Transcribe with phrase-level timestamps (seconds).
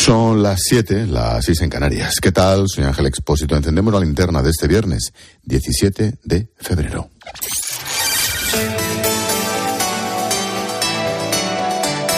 [0.00, 2.14] Son las 7, las 6 en Canarias.
[2.22, 2.64] ¿Qué tal?
[2.68, 3.54] Soy Ángel Expósito.
[3.54, 7.10] Encendemos la linterna de este viernes, 17 de febrero.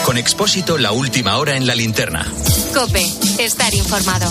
[0.06, 2.24] Con Expósito, la última hora en la linterna.
[2.72, 3.04] Cope,
[3.40, 4.30] estar informado.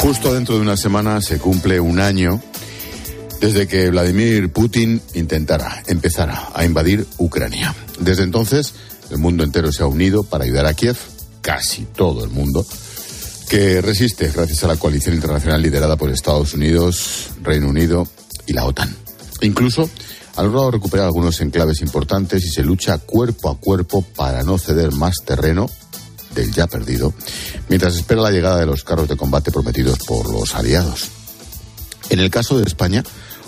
[0.00, 2.42] Justo dentro de una semana se cumple un año
[3.40, 7.72] desde que Vladimir Putin intentara, empezara a invadir Ucrania.
[8.00, 8.74] Desde entonces,
[9.10, 10.96] el mundo entero se ha unido para ayudar a Kiev,
[11.40, 12.64] casi todo el mundo,
[13.48, 18.06] que resiste gracias a la coalición internacional liderada por Estados Unidos, Reino Unido
[18.46, 18.94] y la OTAN.
[19.40, 19.90] Incluso
[20.36, 24.92] han logrado recuperar algunos enclaves importantes y se lucha cuerpo a cuerpo para no ceder
[24.92, 25.68] más terreno
[26.34, 27.12] del ya perdido,
[27.68, 31.08] mientras espera la llegada de los carros de combate prometidos por los aliados.
[32.08, 33.02] En el caso de España,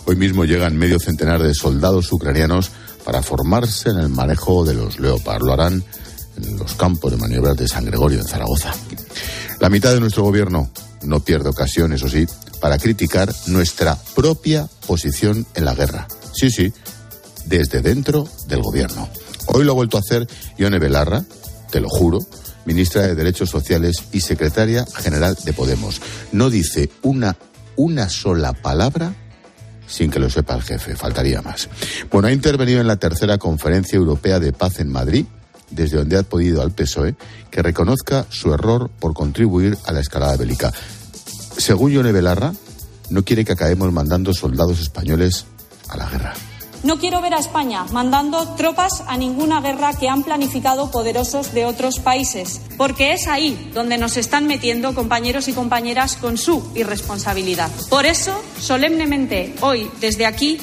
[0.04, 2.70] hoy mismo llegan medio centenar de soldados ucranianos
[3.04, 5.42] para formarse en el manejo de los Leopard.
[5.42, 5.84] Lo harán
[6.36, 8.72] en los campos de maniobras de San Gregorio en Zaragoza.
[9.60, 10.70] La mitad de nuestro gobierno
[11.02, 12.26] no pierde ocasión, eso sí,
[12.60, 16.06] para criticar nuestra propia posición en la guerra.
[16.32, 16.72] Sí, sí,
[17.46, 19.08] desde dentro del gobierno.
[19.46, 20.26] Hoy lo ha vuelto a hacer
[20.58, 21.24] Ione Belarra,
[21.70, 22.20] te lo juro,
[22.64, 26.00] ministra de Derechos Sociales y secretaria general de Podemos.
[26.30, 27.36] No dice una,
[27.76, 29.14] una sola palabra
[29.92, 31.68] sin que lo sepa el jefe, faltaría más.
[32.10, 35.26] Bueno, ha intervenido en la tercera conferencia europea de paz en Madrid,
[35.72, 37.14] desde donde ha podido al PSOE
[37.50, 40.72] que reconozca su error por contribuir a la escalada bélica.
[41.56, 42.52] Según Yone Belarra,
[43.10, 45.46] no quiere que acabemos mandando soldados españoles
[45.88, 46.34] a la guerra.
[46.82, 51.64] No quiero ver a España mandando tropas a ninguna guerra que han planificado poderosos de
[51.64, 57.70] otros países, porque es ahí donde nos están metiendo compañeros y compañeras con su irresponsabilidad.
[57.88, 60.58] Por eso, solemnemente, hoy, desde aquí,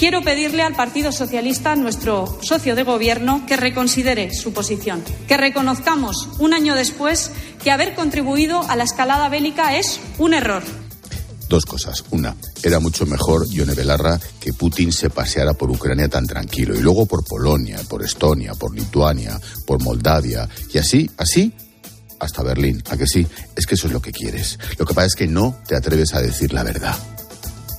[0.00, 6.26] quiero pedirle al Partido Socialista, nuestro socio de gobierno, que reconsidere su posición, que reconozcamos
[6.38, 7.30] un año después
[7.62, 10.62] que haber contribuido a la escalada bélica es un error
[11.50, 12.04] dos cosas.
[12.12, 16.76] Una, era mucho mejor, Yone Belarra, que Putin se paseara por Ucrania tan tranquilo.
[16.76, 20.48] Y luego por Polonia, por Estonia, por Lituania, por Moldavia.
[20.72, 21.52] Y así, así,
[22.20, 22.80] hasta Berlín.
[22.88, 23.26] ¿A que sí?
[23.56, 24.60] Es que eso es lo que quieres.
[24.78, 26.96] Lo que pasa es que no te atreves a decir la verdad.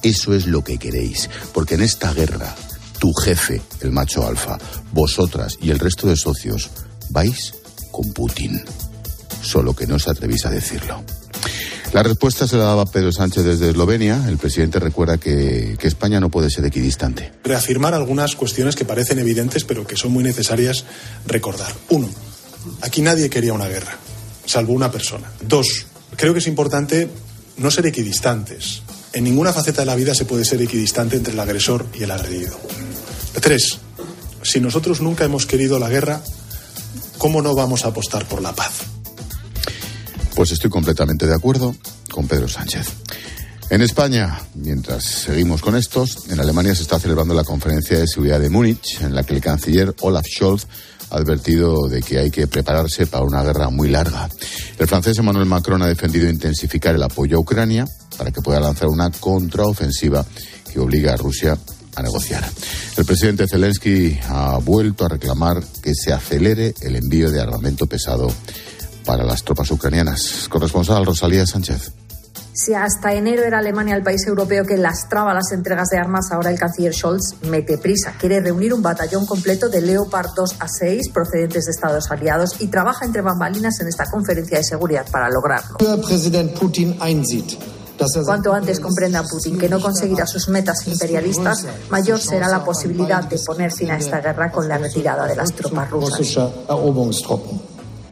[0.04, 1.30] Eso es lo que queréis.
[1.54, 2.56] Porque en esta guerra,
[3.00, 4.58] tu jefe, el macho alfa,
[4.92, 6.70] vosotras y el resto de socios,
[7.10, 7.54] vais
[7.92, 8.64] con Putin.
[9.42, 11.04] Solo que no os atrevéis a decirlo.
[11.94, 14.24] La respuesta se la daba Pedro Sánchez desde Eslovenia.
[14.30, 17.34] El presidente recuerda que, que, España no puede ser equidistante.
[17.44, 20.86] Reafirmar algunas cuestiones que parecen evidentes, pero que son muy necesarias
[21.28, 21.74] recordar.
[21.90, 22.08] Uno,
[22.82, 23.98] aquí nadie quería una guerra,
[24.46, 25.30] salvo una persona.
[25.42, 25.86] Dos,
[26.16, 27.10] creo que es importante
[27.58, 28.84] no ser equidistantes.
[29.14, 32.12] En ninguna faceta de la vida se puede ser equidistante entre el agresor y el
[32.12, 32.58] agredido.
[33.42, 33.80] Tres,
[34.42, 36.22] si nosotros nunca hemos querido la guerra,
[37.18, 38.72] ¿cómo no vamos a apostar por la paz?
[40.34, 41.76] Pues estoy completamente de acuerdo
[42.10, 42.88] con Pedro Sánchez.
[43.70, 48.40] En España, mientras seguimos con estos, en Alemania se está celebrando la conferencia de seguridad
[48.40, 50.68] de Múnich, en la que el canciller Olaf Scholz
[51.10, 54.30] ha advertido de que hay que prepararse para una guerra muy larga.
[54.78, 57.86] El francés Emmanuel Macron ha defendido intensificar el apoyo a Ucrania
[58.22, 60.24] para que pueda lanzar una contraofensiva
[60.72, 61.58] que obliga a Rusia
[61.96, 62.48] a negociar.
[62.96, 68.32] El presidente Zelensky ha vuelto a reclamar que se acelere el envío de armamento pesado
[69.06, 70.48] para las tropas ucranianas.
[70.50, 71.94] Corresponsal Rosalía Sánchez.
[72.54, 76.52] Si hasta enero era Alemania el país europeo que lastraba las entregas de armas, ahora
[76.52, 78.14] el canciller Scholz mete prisa.
[78.20, 82.68] Quiere reunir un batallón completo de Leopard 2 a 6 procedentes de Estados aliados y
[82.68, 85.78] trabaja entre bambalinas en esta conferencia de seguridad para lograrlo.
[88.26, 93.38] Cuanto antes comprenda Putin que no conseguirá sus metas imperialistas, mayor será la posibilidad de
[93.40, 96.38] poner fin a esta guerra con la retirada de las tropas rusas.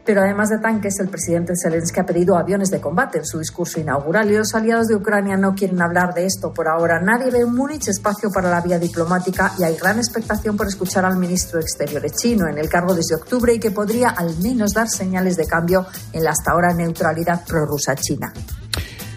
[0.04, 3.78] Pero además de tanques, el presidente Zelensky ha pedido aviones de combate en su discurso
[3.78, 7.00] inaugural y los aliados de Ucrania no quieren hablar de esto por ahora.
[7.00, 11.04] Nadie ve en Múnich espacio para la vía diplomática y hay gran expectación por escuchar
[11.04, 14.72] al ministro de Exteriores chino en el cargo desde octubre y que podría al menos
[14.72, 18.32] dar señales de cambio en la hasta ahora neutralidad prorrusa china.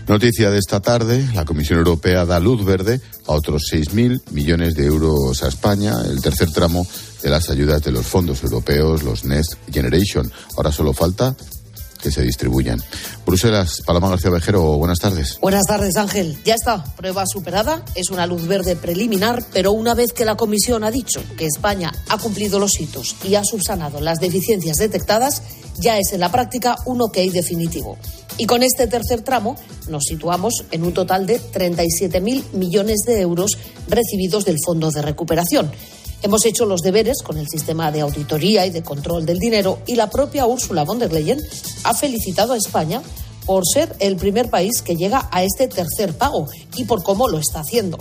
[0.08, 4.86] Noticia de esta tarde, la Comisión Europea da luz verde a otros 6.000 millones de
[4.86, 6.86] euros a España, el tercer tramo
[7.22, 10.30] de las ayudas de los fondos europeos, los Next Generation.
[10.58, 11.34] Ahora solo falta
[12.02, 12.84] que se distribuyan.
[13.26, 15.40] Bruselas, Paloma García Vejero, buenas tardes.
[15.40, 16.38] Buenas tardes, Ángel.
[16.44, 20.84] Ya está, prueba superada, es una luz verde preliminar, pero una vez que la Comisión
[20.84, 25.42] ha dicho que España ha cumplido los hitos y ha subsanado las deficiencias detectadas,
[25.80, 27.98] ya es en la práctica un ok definitivo.
[28.38, 29.56] Y con este tercer tramo
[29.88, 33.52] nos situamos en un total de 37.000 millones de euros
[33.88, 35.72] recibidos del Fondo de Recuperación.
[36.24, 39.96] Hemos hecho los deberes con el sistema de auditoría y de control del dinero y
[39.96, 41.40] la propia Ursula von der Leyen
[41.84, 43.02] ha felicitado a España
[43.46, 47.40] por ser el primer país que llega a este tercer pago y por cómo lo
[47.40, 47.98] está haciendo.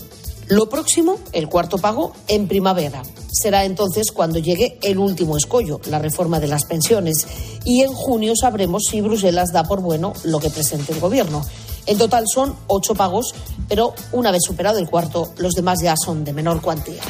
[0.48, 3.02] Lo próximo, el cuarto pago, en primavera.
[3.30, 7.26] Será entonces cuando llegue el último escollo, la reforma de las pensiones.
[7.64, 11.42] Y en junio sabremos si Bruselas da por bueno lo que presente el Gobierno.
[11.86, 13.34] En total son ocho pagos,
[13.68, 17.02] pero una vez superado el cuarto, los demás ya son de menor cuantía.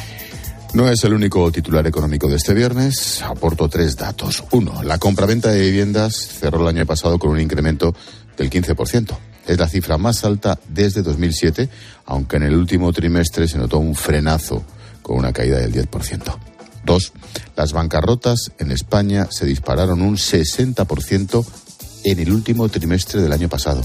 [0.73, 3.21] No es el único titular económico de este viernes.
[3.21, 4.43] Aporto tres datos.
[4.51, 7.93] Uno, la compraventa de viviendas cerró el año pasado con un incremento
[8.35, 9.15] del 15%.
[9.47, 11.69] Es la cifra más alta desde 2007,
[12.05, 14.63] aunque en el último trimestre se notó un frenazo
[15.01, 16.37] con una caída del 10%.
[16.85, 17.13] Dos,
[17.55, 21.45] las bancarrotas en España se dispararon un 60%
[22.05, 23.81] en el último trimestre del año pasado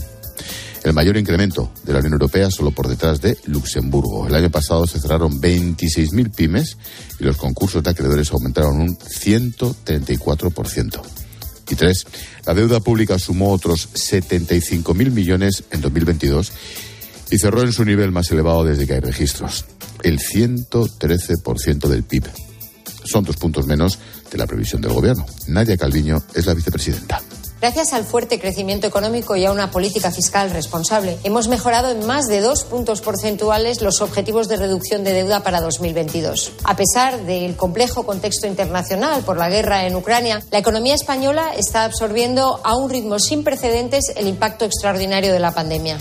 [0.84, 4.26] el mayor incremento de la Unión Europea solo por detrás de Luxemburgo.
[4.26, 6.76] El año pasado se cerraron 26.000 pymes
[7.18, 11.17] y los concursos de acreedores aumentaron un 134%.
[11.70, 12.06] Y tres,
[12.46, 16.52] la deuda pública sumó otros 75.000 millones en 2022
[17.30, 19.66] y cerró en su nivel más elevado desde que hay registros,
[20.02, 22.24] el 113% del PIB.
[23.04, 23.98] Son dos puntos menos
[24.30, 25.26] de la previsión del gobierno.
[25.46, 27.22] Nadia Calviño es la vicepresidenta.
[27.60, 32.28] Gracias al fuerte crecimiento económico y a una política fiscal responsable, hemos mejorado en más
[32.28, 36.52] de dos puntos porcentuales los objetivos de reducción de deuda para 2022.
[36.62, 41.82] A pesar del complejo contexto internacional por la guerra en Ucrania, la economía española está
[41.82, 45.98] absorbiendo a un ritmo sin precedentes el impacto extraordinario de la pandemia.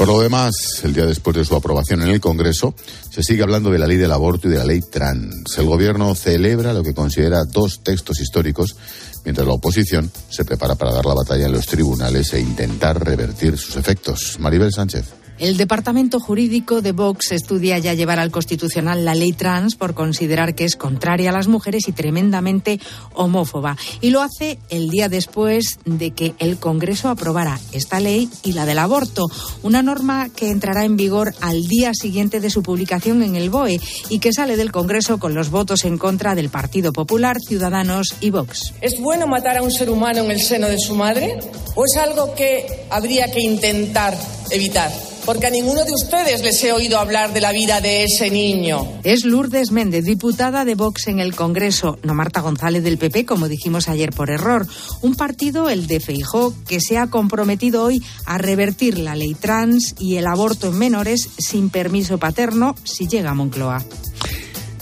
[0.00, 2.74] Por lo demás, el día después de su aprobación en el Congreso,
[3.10, 5.58] se sigue hablando de la ley del aborto y de la ley trans.
[5.58, 8.76] El Gobierno celebra lo que considera dos textos históricos
[9.24, 13.56] mientras la oposición se prepara para dar la batalla en los tribunales e intentar revertir
[13.58, 14.36] sus efectos.
[14.38, 15.19] Maribel Sánchez.
[15.40, 20.54] El Departamento Jurídico de Vox estudia ya llevar al Constitucional la ley trans por considerar
[20.54, 22.78] que es contraria a las mujeres y tremendamente
[23.14, 23.78] homófoba.
[24.02, 28.66] Y lo hace el día después de que el Congreso aprobara esta ley y la
[28.66, 29.28] del aborto,
[29.62, 33.80] una norma que entrará en vigor al día siguiente de su publicación en el BOE
[34.10, 38.28] y que sale del Congreso con los votos en contra del Partido Popular, Ciudadanos y
[38.28, 38.74] Vox.
[38.82, 41.38] ¿Es bueno matar a un ser humano en el seno de su madre?
[41.76, 44.14] ¿O es algo que habría que intentar
[44.50, 44.92] evitar?
[45.30, 48.98] Porque a ninguno de ustedes les he oído hablar de la vida de ese niño.
[49.04, 53.46] Es Lourdes Méndez, diputada de Vox en el Congreso, no Marta González del PP, como
[53.46, 54.66] dijimos ayer por error.
[55.02, 59.94] Un partido, el de Feijó, que se ha comprometido hoy a revertir la ley trans
[60.00, 63.84] y el aborto en menores sin permiso paterno si llega a Moncloa.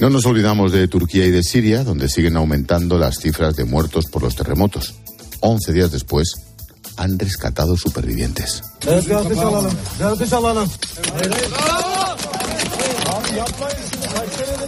[0.00, 4.06] No nos olvidamos de Turquía y de Siria, donde siguen aumentando las cifras de muertos
[4.06, 4.94] por los terremotos.
[5.40, 6.47] Once días después,
[6.98, 8.62] han rescatado supervivientes.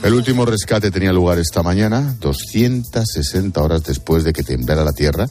[0.03, 5.29] El último rescate tenía lugar esta mañana, 260 horas después de que temblara la tierra.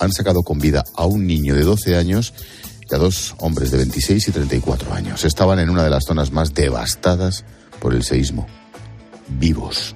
[0.00, 2.34] Han sacado con vida a un niño de 12 años
[2.90, 5.24] y a dos hombres de 26 y 34 años.
[5.24, 7.44] Estaban en una de las zonas más devastadas
[7.80, 8.46] por el seísmo.
[9.28, 9.94] Vivos.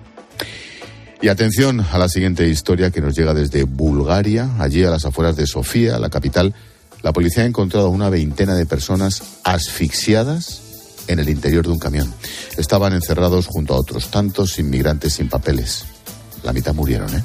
[1.24, 5.36] Y atención a la siguiente historia que nos llega desde Bulgaria, allí a las afueras
[5.36, 6.54] de Sofía, la capital.
[7.02, 10.60] La policía ha encontrado una veintena de personas asfixiadas
[11.08, 12.12] en el interior de un camión.
[12.58, 15.86] Estaban encerrados junto a otros tantos inmigrantes sin papeles.
[16.42, 17.24] La mitad murieron, ¿eh?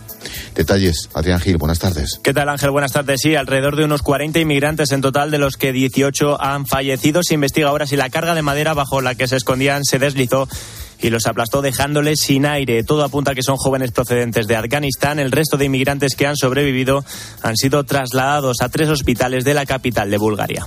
[0.56, 2.22] Detalles, Adrián Gil, buenas tardes.
[2.24, 2.72] ¿Qué tal, Ángel?
[2.72, 3.20] Buenas tardes.
[3.20, 7.22] Sí, alrededor de unos 40 inmigrantes en total, de los que 18 han fallecido.
[7.22, 10.48] Se investiga ahora si la carga de madera bajo la que se escondían se deslizó
[11.02, 12.84] y los aplastó dejándoles sin aire.
[12.84, 15.20] Todo apunta a que son jóvenes procedentes de Afganistán.
[15.20, 17.04] El resto de inmigrantes que han sobrevivido
[17.42, 20.66] han sido trasladados a tres hospitales de la capital de Bulgaria.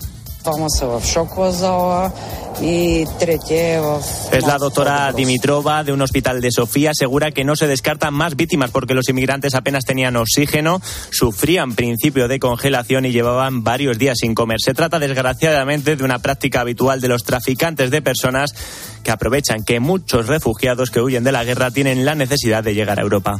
[4.32, 6.90] Es la doctora Dimitrova de un hospital de Sofía.
[6.90, 10.80] Asegura que no se descartan más víctimas porque los inmigrantes apenas tenían oxígeno,
[11.10, 14.58] sufrían principio de congelación y llevaban varios días sin comer.
[14.60, 18.54] Se trata desgraciadamente de una práctica habitual de los traficantes de personas
[19.02, 22.98] que aprovechan que muchos refugiados que huyen de la guerra tienen la necesidad de llegar
[22.98, 23.38] a Europa.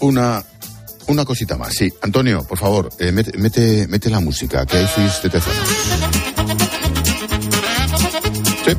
[0.00, 0.44] Una
[1.10, 1.92] una cosita más, sí.
[2.02, 3.36] Antonio, por favor, eh, mete,
[3.88, 5.68] mete, la música, que hay suís de tezanos.
[8.64, 8.72] Sí.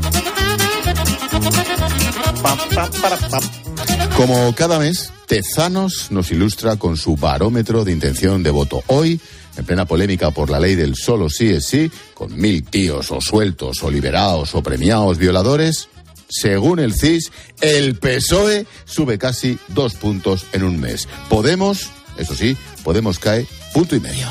[4.16, 8.84] Como cada mes, Tezanos nos ilustra con su barómetro de intención de voto.
[8.88, 9.20] Hoy,
[9.58, 13.22] en plena polémica por la ley del solo sí es sí, con mil tíos o
[13.22, 15.88] sueltos o liberados o premiados violadores,
[16.28, 21.08] según el CIS, el PSOE sube casi dos puntos en un mes.
[21.30, 24.28] Podemos eso sí, Podemos caer punto y medio.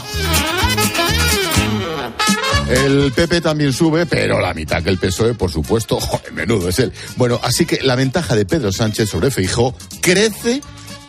[2.68, 5.98] El PP también sube, pero la mitad que el PSOE, por supuesto,
[6.32, 6.92] menudo es él.
[7.16, 10.60] Bueno, así que la ventaja de Pedro Sánchez sobre Feijó crece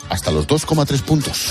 [0.10, 1.50] hasta los 2,3 puntos.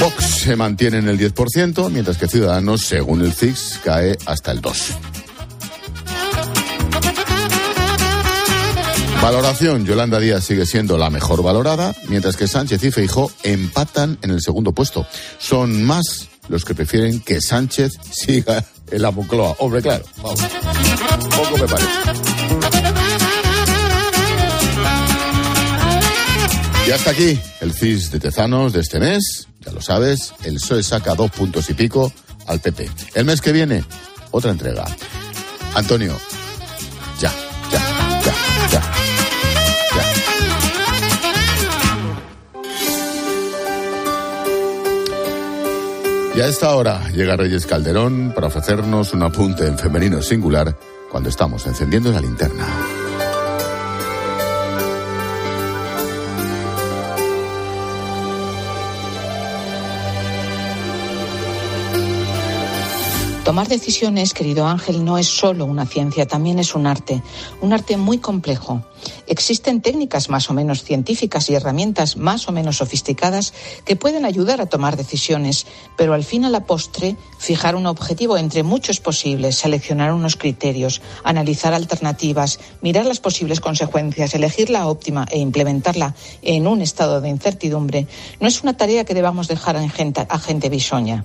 [0.00, 4.60] Vox se mantiene en el 10%, mientras que Ciudadanos, según el CIS, cae hasta el
[4.62, 5.17] 2%.
[9.22, 14.30] Valoración, Yolanda Díaz sigue siendo la mejor valorada, mientras que Sánchez y Feijó empatan en
[14.30, 15.06] el segundo puesto.
[15.38, 19.56] Son más los que prefieren que Sánchez siga en la Moncloa.
[19.58, 20.40] Hombre, claro, vamos.
[21.36, 21.90] Poco me parece.
[26.86, 29.48] Y hasta aquí el CIS de Tezanos de este mes.
[29.60, 32.10] Ya lo sabes, el PSOE saca dos puntos y pico
[32.46, 32.88] al PP.
[33.14, 33.84] El mes que viene,
[34.30, 34.86] otra entrega.
[35.74, 36.16] Antonio,
[37.20, 37.30] ya,
[37.70, 38.17] ya.
[46.38, 50.72] Y a esta hora llega Reyes Calderón para ofrecernos un apunte en femenino singular
[51.10, 52.64] cuando estamos encendiendo la linterna.
[63.58, 67.24] Tomar decisiones, querido Ángel, no es solo una ciencia, también es un arte,
[67.60, 68.84] un arte muy complejo.
[69.26, 73.52] Existen técnicas más o menos científicas y herramientas más o menos sofisticadas
[73.84, 78.38] que pueden ayudar a tomar decisiones, pero al fin a la postre, fijar un objetivo
[78.38, 85.26] entre muchos posibles, seleccionar unos criterios, analizar alternativas, mirar las posibles consecuencias, elegir la óptima
[85.32, 88.06] e implementarla en un estado de incertidumbre,
[88.38, 91.24] no es una tarea que debamos dejar a gente, a gente bisoña.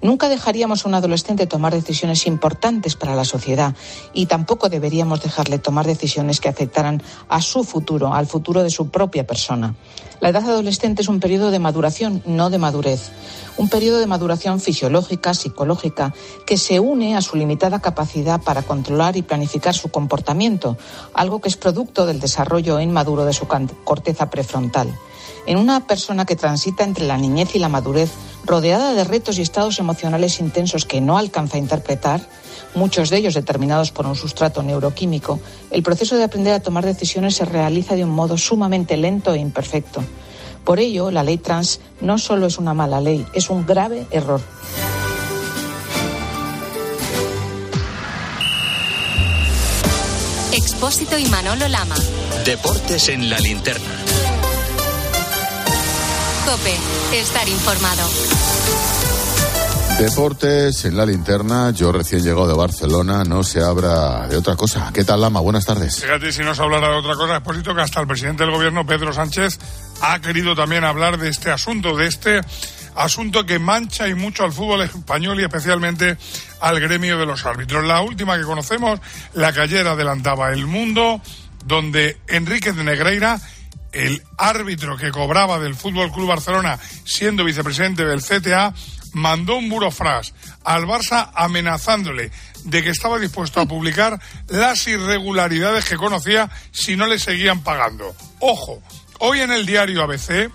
[0.00, 3.74] Nunca dejaríamos a un adolescente tomar decisiones importantes para la sociedad
[4.12, 8.90] y tampoco deberíamos dejarle tomar decisiones que afectaran a su futuro, al futuro de su
[8.90, 9.74] propia persona.
[10.20, 13.10] La edad adolescente es un periodo de maduración, no de madurez.
[13.56, 16.14] Un periodo de maduración fisiológica, psicológica,
[16.46, 20.76] que se une a su limitada capacidad para controlar y planificar su comportamiento,
[21.12, 23.46] algo que es producto del desarrollo inmaduro de su
[23.84, 24.92] corteza prefrontal.
[25.48, 28.10] En una persona que transita entre la niñez y la madurez,
[28.44, 32.20] rodeada de retos y estados emocionales intensos que no alcanza a interpretar,
[32.74, 35.40] muchos de ellos determinados por un sustrato neuroquímico,
[35.70, 39.38] el proceso de aprender a tomar decisiones se realiza de un modo sumamente lento e
[39.38, 40.04] imperfecto.
[40.64, 44.42] Por ello, la ley trans no solo es una mala ley, es un grave error.
[50.52, 51.96] Expósito y Manolo Lama.
[52.44, 54.07] Deportes en la linterna.
[56.48, 56.74] Cope,
[57.12, 58.08] estar informado.
[59.98, 61.72] Deportes en la linterna.
[61.72, 64.90] Yo recién llegado de Barcelona, no se habla de otra cosa.
[64.94, 65.40] ¿Qué tal, Lama?
[65.40, 66.00] Buenas tardes.
[66.00, 68.86] Fíjate, si no se hablara de otra cosa, expósito que hasta el presidente del gobierno,
[68.86, 69.58] Pedro Sánchez,
[70.00, 72.40] ha querido también hablar de este asunto, de este
[72.94, 76.16] asunto que mancha y mucho al fútbol español y especialmente
[76.62, 77.84] al gremio de los árbitros.
[77.84, 79.00] La última que conocemos,
[79.34, 81.20] la que ayer adelantaba el mundo,
[81.66, 83.38] donde Enrique de Negreira
[83.92, 88.74] el árbitro que cobraba del Fútbol Club Barcelona siendo vicepresidente del CTA
[89.12, 92.30] mandó un burofrás al Barça amenazándole
[92.64, 98.14] de que estaba dispuesto a publicar las irregularidades que conocía si no le seguían pagando.
[98.40, 98.82] Ojo,
[99.20, 100.50] hoy en el diario ABC,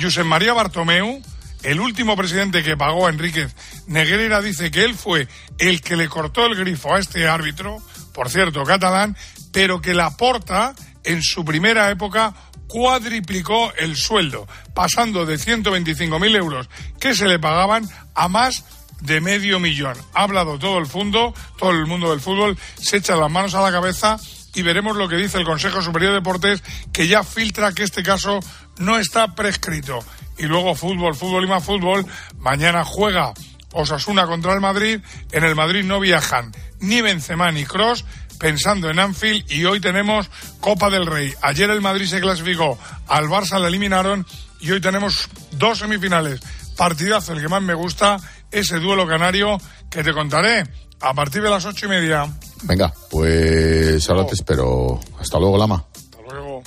[0.00, 1.22] Josep María Bartomeu,
[1.62, 3.54] el último presidente que pagó a Enríquez
[3.86, 7.80] Negreira, dice que él fue el que le cortó el grifo a este árbitro,
[8.12, 9.16] por cierto, catalán,
[9.52, 10.74] pero que la porta
[11.04, 12.34] en su primera época
[12.68, 16.68] cuadriplicó el sueldo, pasando de 125.000 euros
[16.98, 18.64] que se le pagaban a más
[19.00, 19.96] de medio millón.
[20.14, 23.62] Ha hablado todo el mundo, todo el mundo del fútbol, se echa las manos a
[23.62, 24.18] la cabeza
[24.54, 28.02] y veremos lo que dice el Consejo Superior de Deportes, que ya filtra que este
[28.02, 28.40] caso
[28.78, 29.98] no está prescrito.
[30.38, 32.06] Y luego fútbol, fútbol y más fútbol.
[32.38, 33.34] Mañana juega
[33.72, 35.00] Osasuna contra el Madrid.
[35.32, 38.04] En el Madrid no viajan ni Benzema ni Cross
[38.38, 41.32] pensando en Anfield y hoy tenemos Copa del Rey.
[41.42, 44.26] Ayer el Madrid se clasificó, al Barça le eliminaron
[44.60, 46.40] y hoy tenemos dos semifinales.
[46.76, 48.16] Partidazo, el que más me gusta,
[48.50, 49.58] ese duelo canario
[49.90, 50.64] que te contaré
[51.00, 52.26] a partir de las ocho y media.
[52.62, 54.98] Venga, pues ahora te espero.
[55.20, 55.84] Hasta luego, Lama.
[55.94, 56.62] Hasta luego.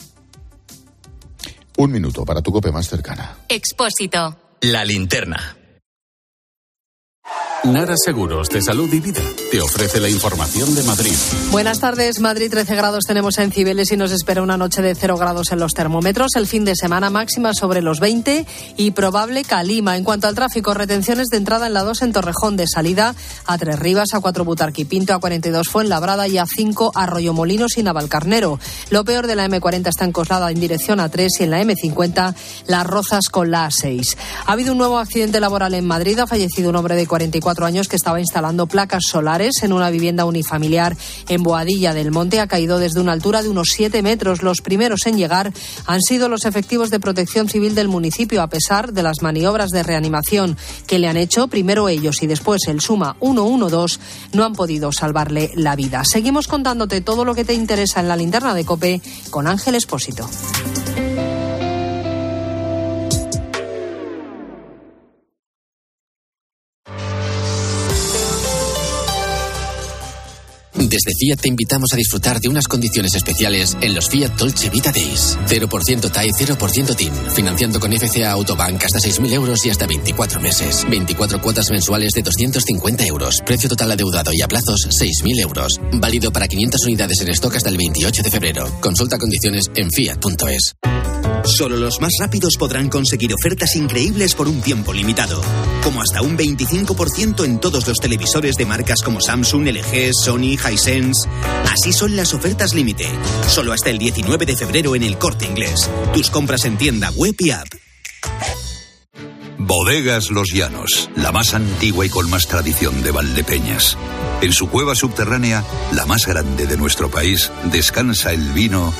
[1.77, 3.37] Un minuto para tu cope más cercana.
[3.49, 4.37] Expósito.
[4.61, 5.56] La linterna.
[7.63, 9.21] Nara Seguros de Salud y Vida
[9.51, 11.15] te ofrece la información de Madrid.
[11.51, 12.19] Buenas tardes.
[12.19, 15.59] Madrid 13 grados tenemos en Cibeles y nos espera una noche de 0 grados en
[15.59, 16.35] los termómetros.
[16.35, 18.45] El fin de semana máxima sobre los 20
[18.77, 19.97] y probable calima.
[19.97, 23.57] En cuanto al tráfico, retenciones de entrada en la 2 en Torrejón, de salida a
[23.57, 28.59] 3 Rivas, a 4 Butarquipinto, a 42 Fuenlabrada y a 5 Arroyo Molinos y Navalcarnero.
[28.91, 32.35] Lo peor de la M40 está encoslada en dirección a 3 y en la M50
[32.67, 34.15] Las Rozas con la A6.
[34.45, 36.19] Ha habido un nuevo accidente laboral en Madrid.
[36.19, 40.25] Ha fallecido un hombre de 44 años que estaba instalando placas solares en una vivienda
[40.25, 40.97] unifamiliar
[41.29, 42.39] en Boadilla del Monte.
[42.39, 44.43] Ha caído desde una altura de unos 7 metros.
[44.43, 45.53] Los primeros en llegar
[45.85, 49.83] han sido los efectivos de protección civil del municipio, a pesar de las maniobras de
[49.83, 51.47] reanimación que le han hecho.
[51.47, 53.99] Primero ellos y después el Suma 112
[54.33, 56.03] no han podido salvarle la vida.
[56.03, 60.29] Seguimos contándote todo lo que te interesa en la linterna de Cope con Ángel Espósito.
[70.97, 74.91] Desde Fiat te invitamos a disfrutar de unas condiciones especiales en los Fiat Dolce Vita
[74.91, 75.37] Days.
[75.47, 77.13] 0% TAE, 0% TIN.
[77.35, 80.87] Financiando con FCA Autobank hasta 6.000 euros y hasta 24 meses.
[80.89, 83.43] 24 cuotas mensuales de 250 euros.
[83.45, 85.79] Precio total adeudado y a plazos 6.000 euros.
[85.93, 88.65] Válido para 500 unidades en stock hasta el 28 de febrero.
[88.81, 91.16] Consulta condiciones en fiat.es.
[91.43, 95.41] Solo los más rápidos podrán conseguir ofertas increíbles por un tiempo limitado,
[95.83, 101.27] como hasta un 25% en todos los televisores de marcas como Samsung, LG, Sony, Hisense.
[101.71, 103.07] Así son las ofertas límite,
[103.47, 105.89] solo hasta el 19 de febrero en el Corte Inglés.
[106.13, 107.67] Tus compras en tienda web y app.
[109.59, 113.97] Bodegas Los Llanos, la más antigua y con más tradición de Valdepeñas.
[114.41, 118.93] En su cueva subterránea, la más grande de nuestro país, descansa el vino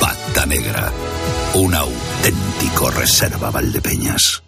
[0.00, 0.92] Pata Negra,
[1.54, 4.42] un auténtico reserva Valdepeñas.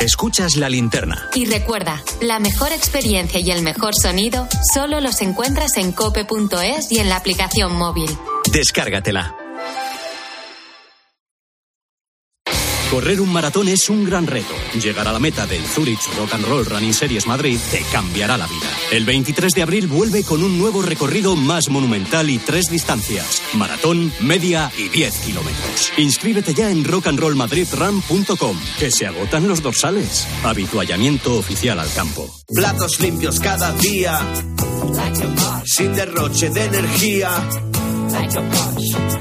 [0.00, 1.30] Escuchas la linterna.
[1.34, 6.98] Y recuerda, la mejor experiencia y el mejor sonido solo los encuentras en cope.es y
[6.98, 8.10] en la aplicación móvil.
[8.52, 9.43] Descárgatela.
[12.94, 14.54] Correr un maratón es un gran reto.
[14.80, 18.46] Llegar a la meta del Zurich Rock and Roll Running Series Madrid te cambiará la
[18.46, 18.70] vida.
[18.92, 24.12] El 23 de abril vuelve con un nuevo recorrido más monumental y tres distancias: maratón,
[24.20, 25.92] media y 10 kilómetros.
[25.96, 30.28] Inscríbete ya en rockandrollmadridrun.com, que se agotan los dorsales.
[30.44, 32.32] Habituallamiento oficial al campo.
[32.46, 34.20] Platos limpios cada día,
[35.64, 37.44] sin derroche de energía.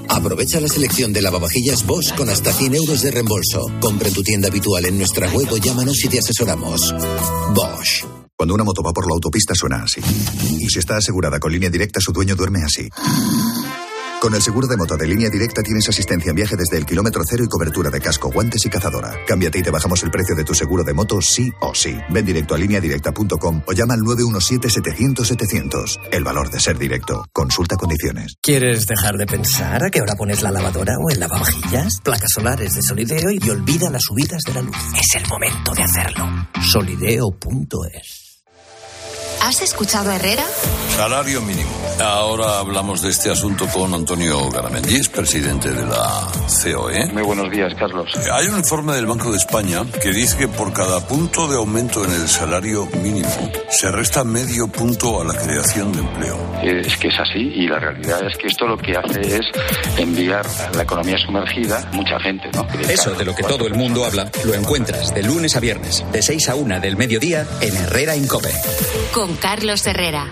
[0.09, 3.61] Aprovecha la selección de lavavajillas Bosch con hasta 100 euros de reembolso.
[3.79, 6.93] Compra en tu tienda habitual en nuestra web o llámanos y te asesoramos.
[7.53, 8.05] Bosch.
[8.35, 10.01] Cuando una moto va por la autopista suena así.
[10.59, 12.89] Y si está asegurada con línea directa, su dueño duerme así.
[14.23, 17.23] Con el seguro de moto de línea directa tienes asistencia en viaje desde el kilómetro
[17.29, 19.13] cero y cobertura de casco, guantes y cazadora.
[19.27, 21.93] Cámbiate y te bajamos el precio de tu seguro de moto sí o sí.
[22.09, 25.99] Ven directo a lineadirecta.com o llama al 917-700-700.
[26.09, 27.25] El valor de ser directo.
[27.33, 28.35] Consulta condiciones.
[28.41, 31.99] ¿Quieres dejar de pensar a qué hora pones la lavadora o el lavavajillas?
[32.01, 34.77] Placas solares de Solideo y olvida las subidas de la luz.
[34.97, 36.47] Es el momento de hacerlo.
[36.61, 38.22] Solideo.es
[39.43, 40.45] ¿Has escuchado a Herrera?
[40.95, 41.69] Salario mínimo.
[41.99, 46.27] Ahora hablamos de este asunto con Antonio Garamendi, presidente de la
[46.63, 47.07] COE.
[47.11, 48.09] Muy buenos días, Carlos.
[48.31, 52.05] Hay un informe del Banco de España que dice que por cada punto de aumento
[52.05, 56.53] en el salario mínimo se resta medio punto a la creación de empleo.
[56.63, 59.45] Es que es así y la realidad es que esto lo que hace es
[59.97, 62.65] enviar a la economía sumergida mucha gente, ¿no?
[62.87, 66.21] Eso de lo que todo el mundo habla lo encuentras de lunes a viernes, de
[66.21, 68.51] 6 a 1 del mediodía en Herrera Incope.
[69.13, 70.27] Con Carlos Herrera.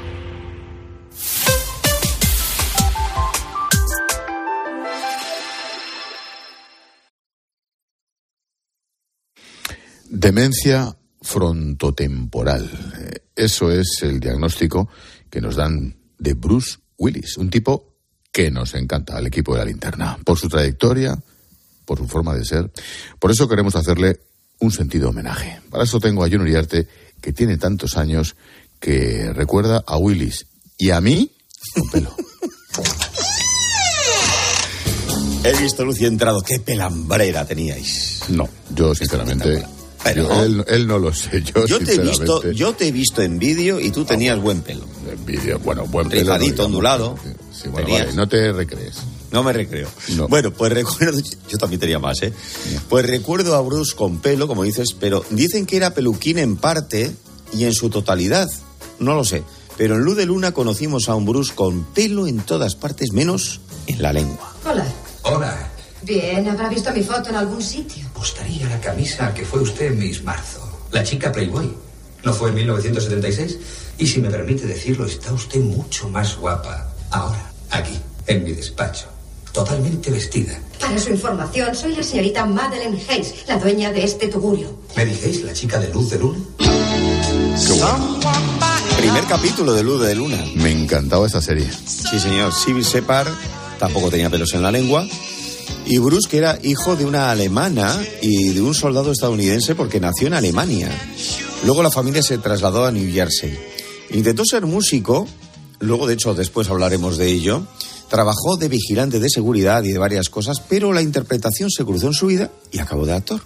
[10.10, 12.70] Demencia frontotemporal.
[13.00, 14.90] Eh, Eso es el diagnóstico
[15.30, 17.96] que nos dan de Bruce Willis, un tipo
[18.32, 21.18] que nos encanta al equipo de la linterna, por su trayectoria,
[21.86, 22.72] por su forma de ser.
[23.20, 24.20] Por eso queremos hacerle
[24.60, 25.62] un sentido homenaje.
[25.70, 26.88] Para eso tengo a John Uriarte,
[27.20, 28.36] que tiene tantos años
[28.82, 30.46] que recuerda a Willis
[30.78, 31.32] y a mí
[31.74, 32.14] con pelo.
[35.44, 36.42] He visto Lucy entrado.
[36.42, 38.20] Qué pelambrera teníais.
[38.30, 39.64] No, yo sinceramente.
[40.16, 41.42] yo- él, él no lo sé.
[41.44, 44.40] Yo, Yo te, he visto, sinceramente, yo te he visto en vídeo y tú tenías
[44.40, 44.86] buen pelo.
[45.12, 46.22] En vídeo, bueno, buen pelo.
[46.22, 46.66] Rizadito, digamos.
[46.68, 47.16] ondulado.
[47.54, 48.96] Sí, bueno, vale, no te recrees.
[49.32, 49.88] No me recreo.
[50.30, 51.20] Bueno, pues recuerdo.
[51.50, 52.34] Yo también tenía más, ¿eh?
[52.90, 57.12] Pues recuerdo a Bruce con pelo, como dices, pero dicen que era peluquín en parte
[57.54, 58.50] y en su totalidad.
[59.02, 59.44] No lo sé.
[59.78, 63.62] Pero en Luz de Luna conocimos a un Bruce con pelo en todas partes, menos
[63.88, 64.54] en la lengua.
[64.64, 64.86] Hola.
[65.24, 65.72] Hola.
[66.04, 68.06] Bien, habrá visto mi foto en algún sitio.
[68.16, 70.62] Gustaría la camisa que fue usted en Miss Marzo.
[70.92, 71.74] La chica Playboy.
[72.24, 73.58] ¿No fue en 1976?
[73.98, 79.08] Y si me permite decirlo, está usted mucho más guapa ahora, aquí, en mi despacho.
[79.52, 80.60] Totalmente vestida.
[80.80, 84.70] Para su información, soy la señorita Madeleine Hayes, la dueña de este tugurio.
[84.96, 86.40] ¿Me dijéis la chica de luz de luna?
[89.12, 90.42] Primer capítulo de Luz de Luna.
[90.56, 91.70] Me encantaba esa serie.
[91.86, 92.54] Sí, señor.
[92.54, 93.28] Civil Separ
[93.78, 95.06] tampoco tenía pelos en la lengua.
[95.86, 100.28] Y Bruce, que era hijo de una alemana y de un soldado estadounidense porque nació
[100.28, 100.90] en Alemania.
[101.66, 103.60] Luego la familia se trasladó a New Jersey.
[104.12, 105.28] Intentó ser músico,
[105.82, 107.68] luego de hecho después hablaremos de ello.
[108.08, 112.14] Trabajó de vigilante de seguridad y de varias cosas, pero la interpretación se cruzó en
[112.14, 113.42] su vida y acabó de actor.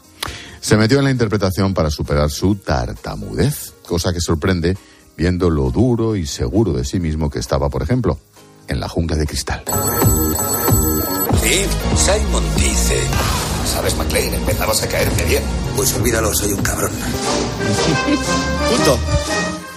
[0.62, 4.78] Se metió en la interpretación para superar su tartamudez, cosa que sorprende
[5.17, 8.19] viendo lo duro y seguro de sí mismo que estaba, por ejemplo,
[8.67, 9.63] en la jungla de cristal.
[11.43, 11.65] Sí,
[11.97, 13.01] Simon dice.
[13.71, 15.43] Sabes, McLean, empezabas a caerme bien.
[15.75, 16.91] Pues olvídalo, soy un cabrón.
[18.69, 18.97] Punto.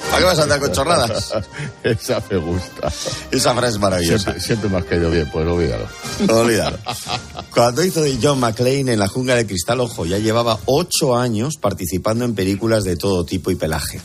[0.08, 1.34] ¿Para qué vas a andar con chorradas?
[1.82, 2.90] Esa me gusta.
[3.30, 4.24] Esa frase es maravillosa.
[4.24, 5.86] Siempre, siempre me has caído bien, pues olvídalo.
[6.28, 6.78] Olvídalo.
[7.54, 11.56] Cuando hizo de John McClane en La Jungla de Cristal, ojo, ya llevaba ocho años
[11.58, 14.00] participando en películas de todo tipo y pelaje.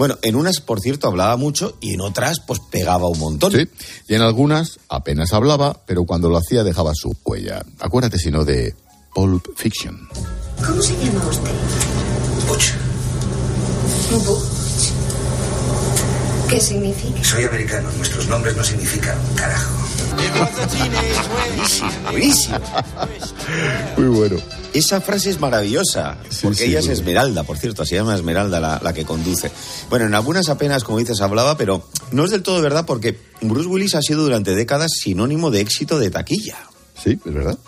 [0.00, 3.52] Bueno, en unas, por cierto, hablaba mucho y en otras, pues pegaba un montón.
[3.52, 3.68] Sí,
[4.08, 7.62] y en algunas apenas hablaba, pero cuando lo hacía dejaba su huella.
[7.80, 8.74] Acuérdate, si no, de
[9.14, 10.08] Pulp Fiction.
[10.66, 11.50] ¿Cómo se llama usted?
[12.48, 12.72] Butch,
[14.26, 14.88] Butch.
[16.48, 17.22] ¿Qué significa?
[17.22, 17.90] soy americano.
[17.98, 19.89] Nuestros nombres no significan carajo.
[21.46, 22.58] Buenísimo, buenísimo.
[23.96, 24.36] Muy bueno.
[24.72, 28.80] Esa frase es maravillosa, porque sí, ella es Esmeralda, por cierto, se llama Esmeralda la,
[28.82, 29.50] la que conduce.
[29.88, 33.68] Bueno, en algunas apenas, como dices, hablaba, pero no es del todo verdad porque Bruce
[33.68, 36.56] Willis ha sido durante décadas sinónimo de éxito de taquilla.
[37.02, 37.58] Sí, es verdad.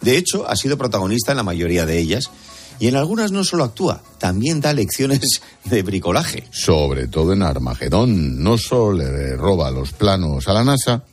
[0.00, 2.30] De hecho, ha sido protagonista en la mayoría de ellas
[2.78, 6.44] y en algunas no solo actúa, también da lecciones de bricolaje.
[6.50, 11.04] Sobre todo en Armagedón, no solo le roba los planos a la NASA,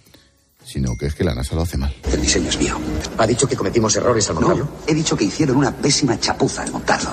[0.68, 1.96] sino que es que la NASA lo hace mal.
[2.12, 2.78] El diseño es mío.
[3.18, 4.68] ¿Ha dicho que cometimos errores al montarlo?
[4.86, 7.12] he dicho que hicieron una pésima chapuza al montarlo.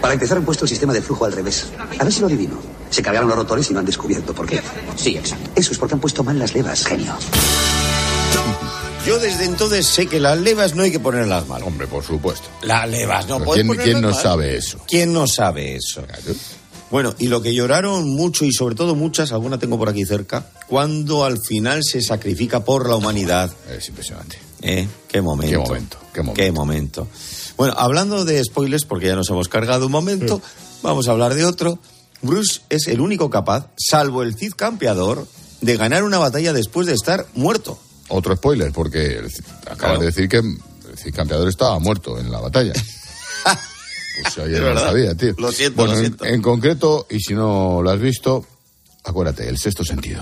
[0.00, 1.66] Para empezar han puesto el sistema de flujo al revés.
[1.98, 2.58] A ver si lo adivino.
[2.88, 4.60] Se cargaron los rotores y no han descubierto por qué.
[4.96, 5.50] Sí, exacto.
[5.54, 7.14] Eso es porque han puesto mal las levas, genio.
[9.06, 11.62] Yo desde entonces sé que las levas no hay que ponerlas mal.
[11.62, 12.48] Hombre, por supuesto.
[12.62, 14.22] Las levas no ¿quién, quién no mal.
[14.22, 14.78] sabe eso?
[14.86, 16.02] ¿Quién no sabe eso?
[16.90, 20.46] Bueno, y lo que lloraron mucho y sobre todo muchas, alguna tengo por aquí cerca,
[20.66, 23.52] cuando al final se sacrifica por la humanidad.
[23.70, 24.38] Es impresionante.
[24.62, 24.88] ¿Eh?
[25.06, 25.50] Qué momento.
[25.62, 26.42] Qué momento, qué momento.
[26.42, 27.08] Qué momento.
[27.56, 30.42] Bueno, hablando de spoilers, porque ya nos hemos cargado un momento,
[30.82, 31.78] vamos a hablar de otro.
[32.22, 35.26] Bruce es el único capaz, salvo el Cid campeador,
[35.60, 37.78] de ganar una batalla después de estar muerto.
[38.08, 39.20] Otro spoiler, porque
[39.62, 40.00] acabas Claro.
[40.00, 40.58] de decir que el
[40.96, 42.72] Cid campeador estaba muerto en la batalla.
[44.22, 45.34] Pues yo no lo sabía, tío.
[45.38, 46.24] Lo siento, bueno, lo en- siento.
[46.24, 48.44] En, concreto, y si no lo has visto,
[49.04, 50.20] acuérdate, el sexto sentido.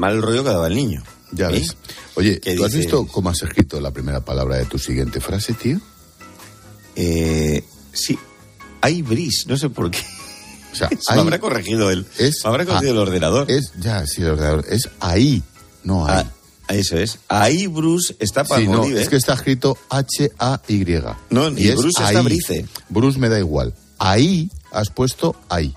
[0.00, 1.02] Mal rollo que daba el niño.
[1.32, 1.54] Ya ¿Sí?
[1.60, 1.76] ves.
[2.16, 5.52] Oye, ¿Qué ¿tú has visto cómo has escrito la primera palabra de tu siguiente frase,
[5.52, 5.78] tío?
[6.96, 8.18] Eh, sí,
[8.80, 10.00] hay bris, no sé por qué.
[10.72, 12.06] O sea, Se hay- me habrá corregido él.
[12.18, 13.50] es, Me habrá corregido ah, el ordenador.
[13.50, 14.64] Es, ya, sí, el ordenador.
[14.68, 15.42] Es ahí,
[15.84, 16.24] no ahí.
[16.68, 17.18] Ah, eso es.
[17.28, 19.02] Ahí Bruce está para Sí, no, morir, ¿eh?
[19.02, 21.02] es que está escrito H-A-Y.
[21.30, 22.66] No, y es Bruce está brice.
[22.88, 23.74] Bruce me da igual.
[23.98, 25.74] Ahí has puesto ahí.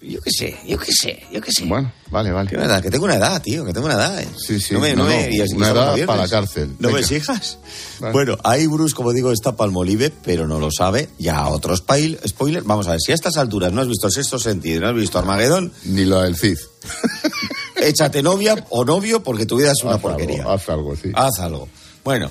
[0.00, 1.64] Yo qué sé, yo qué sé, yo qué sé.
[1.64, 2.50] Bueno, vale, vale.
[2.50, 4.20] Qué que tengo una edad, tío, que tengo una edad.
[4.20, 4.28] ¿eh?
[4.36, 6.68] Sí, sí, No me, no, no me- no, y una edad para la cárcel.
[6.78, 7.00] ¿No me Venga.
[7.00, 7.58] exijas?
[8.00, 8.12] Vale.
[8.12, 11.08] Bueno, ahí Bruce, como digo, está Palmolive, pero no lo sabe.
[11.18, 12.66] Ya otros pail, spoilers.
[12.66, 14.94] Vamos a ver, si a estas alturas no has visto el sexto sentido, no has
[14.94, 16.58] visto Armagedón, Ni lo del Cid.
[17.76, 20.38] échate novia o novio porque tu vida es una Haz porquería.
[20.42, 21.10] algo, haz algo, sí.
[21.14, 21.68] Haz algo.
[22.04, 22.30] Bueno,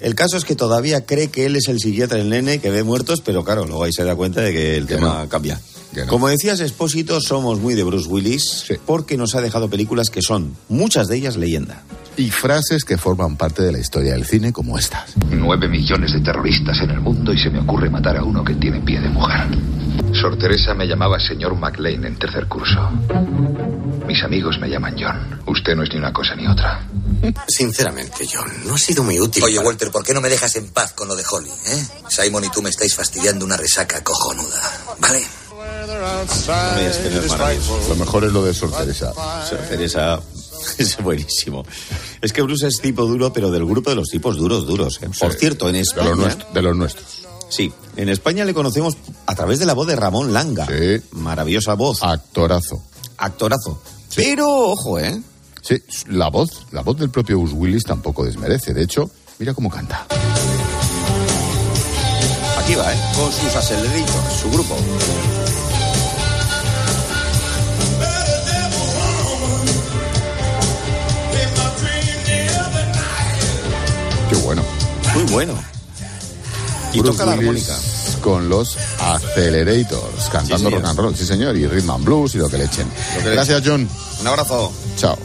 [0.00, 2.82] el caso es que todavía cree que él es el psiquiatra del nene que ve
[2.82, 5.28] muertos, pero claro, luego ahí se da cuenta de que el Que tema no.
[5.28, 5.60] cambia.
[6.04, 6.10] No.
[6.10, 8.74] Como decías, Expósito, somos muy de Bruce Willis Sí.
[8.84, 11.82] porque nos ha dejado películas que son, muchas de ellas, leyenda.
[12.16, 15.12] Y frases que forman parte de la historia del cine como estas.
[15.30, 18.54] Nueve millones de terroristas en el mundo y se me ocurre matar a uno que
[18.54, 19.46] tiene pie de mujer.
[20.12, 22.90] Sor Teresa me llamaba señor McLean en tercer curso.
[24.06, 25.40] Mis amigos me llaman John.
[25.46, 26.86] Usted no es ni una cosa ni otra.
[27.48, 29.42] Sinceramente, John, no ha sido muy útil.
[29.42, 31.86] Oye, Walter, ¿por qué no me dejas en paz con lo de Holly, eh?
[32.08, 34.62] Simon y tú me estáis fastidiando una resaca cojonuda,
[35.00, 35.22] ¿vale?
[37.88, 39.12] Lo mejor es lo de Sor Teresa.
[39.48, 40.20] Sor Teresa
[40.78, 41.64] es buenísimo.
[42.20, 45.00] Es que Bruce es tipo duro, pero del grupo de los tipos duros, duros.
[45.02, 45.08] ¿eh?
[45.18, 46.14] Por cierto, en De España...
[46.14, 47.26] los, de los nuestros.
[47.48, 50.66] Sí, en España le conocemos a través de la voz de Ramón Langa.
[51.12, 52.02] Maravillosa voz.
[52.02, 52.82] Actorazo.
[53.18, 53.80] Actorazo.
[54.14, 55.20] Pero, ojo, ¿eh?
[55.62, 58.72] Sí, la voz, la voz del propio Bruce Willis tampoco desmerece.
[58.74, 60.06] De hecho, mira cómo canta.
[62.58, 62.96] Aquí va, ¿eh?
[63.14, 64.76] Con sus aceleritos, su grupo.
[74.28, 74.62] Qué bueno.
[75.14, 75.54] Muy bueno.
[76.92, 78.20] Y Bruce toca la Willis armónica.
[78.22, 82.38] con los Accelerators, cantando Sí, rock and roll, sí señor, y rhythm and blues y
[82.38, 82.86] lo que le echen.
[83.24, 83.88] Le Gracias, John.
[84.20, 84.72] Un abrazo.
[84.96, 85.16] Chao.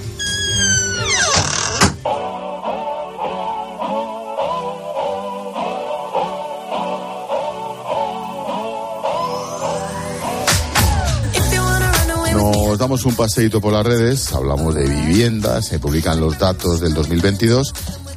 [12.34, 16.94] Nos damos un paseíto por las redes, hablamos de viviendas, se publican los datos del
[16.94, 17.74] 2022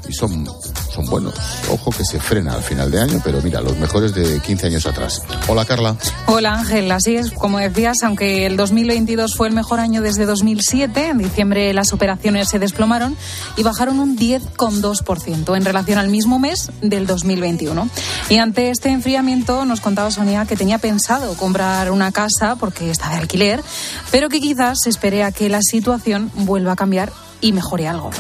[0.09, 0.47] y son,
[0.95, 1.35] son buenos.
[1.71, 4.87] Ojo que se frena al final de año, pero mira, los mejores de 15 años
[4.87, 5.23] atrás.
[5.49, 5.97] Hola Carla.
[6.27, 11.09] Hola Ángel, así es, como decías, aunque el 2022 fue el mejor año desde 2007,
[11.09, 13.17] en diciembre las operaciones se desplomaron
[13.57, 17.89] y bajaron un 10,2% en relación al mismo mes del 2021.
[18.31, 23.11] Y ante este enfriamiento nos contaba Sonia que tenía pensado comprar una casa porque está
[23.11, 23.63] de alquiler,
[24.11, 28.11] pero que quizás se espere a que la situación vuelva a cambiar y mejore algo.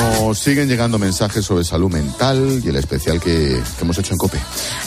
[0.00, 4.18] Nos siguen llegando mensajes sobre salud mental y el especial que, que hemos hecho en
[4.18, 4.38] COPE.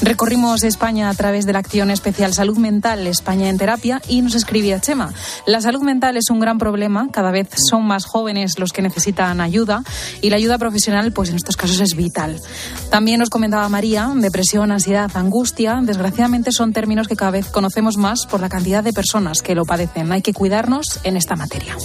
[0.01, 4.35] Recorrimos España a través de la acción especial Salud Mental España en Terapia y nos
[4.35, 5.13] escribía Chema.
[5.45, 9.41] La salud mental es un gran problema, cada vez son más jóvenes los que necesitan
[9.41, 9.83] ayuda
[10.21, 12.41] y la ayuda profesional pues en estos casos es vital.
[12.89, 18.25] También nos comentaba María, depresión, ansiedad, angustia, desgraciadamente son términos que cada vez conocemos más
[18.25, 20.11] por la cantidad de personas que lo padecen.
[20.11, 21.75] Hay que cuidarnos en esta materia.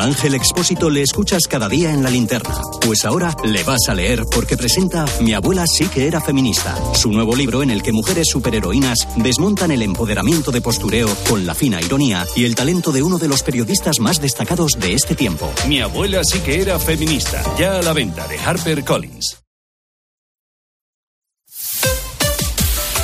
[0.00, 2.60] Ángel Expósito le escuchas cada día en la linterna.
[2.80, 7.10] Pues ahora le vas a leer porque presenta Mi abuela sí que era feminista, su
[7.12, 11.80] nuevo libro en el que mujeres superheroínas desmontan el empoderamiento de postureo con la fina
[11.80, 15.50] ironía y el talento de uno de los periodistas más destacados de este tiempo.
[15.68, 17.42] Mi abuela sí que era feminista.
[17.58, 18.84] Ya a la venta de Harper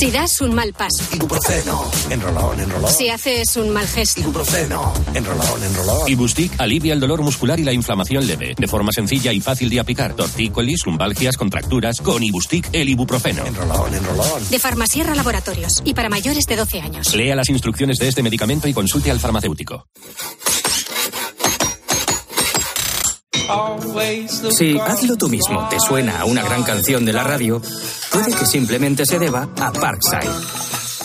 [0.00, 1.04] Si das un mal paso.
[1.12, 1.84] Ibuprofeno.
[2.08, 2.90] Enrolón, enrolón.
[2.90, 4.22] Si haces un mal gesto.
[4.22, 4.94] Ibuprofeno.
[5.12, 6.08] Enrolón, enrolón.
[6.08, 9.78] Ibustic alivia el dolor muscular y la inflamación leve, de forma sencilla y fácil de
[9.78, 10.14] aplicar.
[10.14, 13.44] Tortícolis, lumbalgias, contracturas, con Ibustic el ibuprofeno.
[13.44, 14.48] Enrolón, enrolón.
[14.48, 15.82] De Farmasierra Laboratorios.
[15.84, 17.14] Y para mayores de 12 años.
[17.14, 19.86] Lea las instrucciones de este medicamento y consulte al farmacéutico.
[24.50, 27.60] Si Hazlo tú mismo te suena a una gran canción de la radio,
[28.12, 30.30] puede que simplemente se deba a Parkside.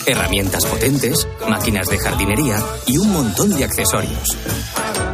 [0.06, 4.36] Herramientas potentes, máquinas de jardinería y un montón de accesorios.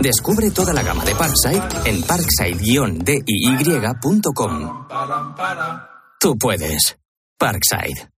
[0.00, 4.86] Descubre toda la gama de Parkside en parkside-diy.com.
[6.20, 6.96] Tú puedes.
[7.38, 8.10] Parkside.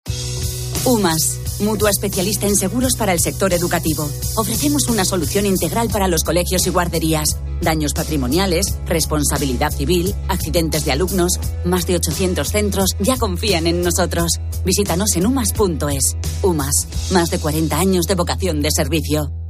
[0.86, 4.10] UMAS, mutua especialista en seguros para el sector educativo.
[4.36, 7.38] Ofrecemos una solución integral para los colegios y guarderías.
[7.62, 11.40] Daños patrimoniales, responsabilidad civil, accidentes de alumnos.
[11.66, 14.40] Más de 800 centros ya confían en nosotros.
[14.66, 16.16] Visítanos en umas.es.
[16.42, 19.43] UMAS, más de 40 años de vocación de servicio.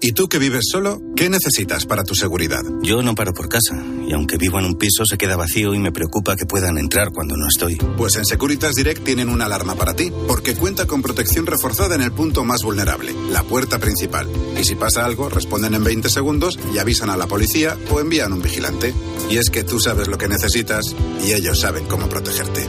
[0.00, 2.60] ¿Y tú que vives solo, qué necesitas para tu seguridad?
[2.82, 5.78] Yo no paro por casa, y aunque vivo en un piso se queda vacío y
[5.78, 7.76] me preocupa que puedan entrar cuando no estoy.
[7.96, 12.02] Pues en Securitas Direct tienen una alarma para ti, porque cuenta con protección reforzada en
[12.02, 14.28] el punto más vulnerable, la puerta principal.
[14.60, 18.34] Y si pasa algo, responden en 20 segundos y avisan a la policía o envían
[18.34, 18.92] un vigilante.
[19.30, 22.68] Y es que tú sabes lo que necesitas y ellos saben cómo protegerte.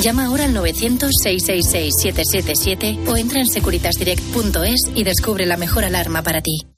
[0.00, 6.71] Llama ahora al 900-666-777 o entra en securitasdirect.es y descubre la mejor alarma para ti.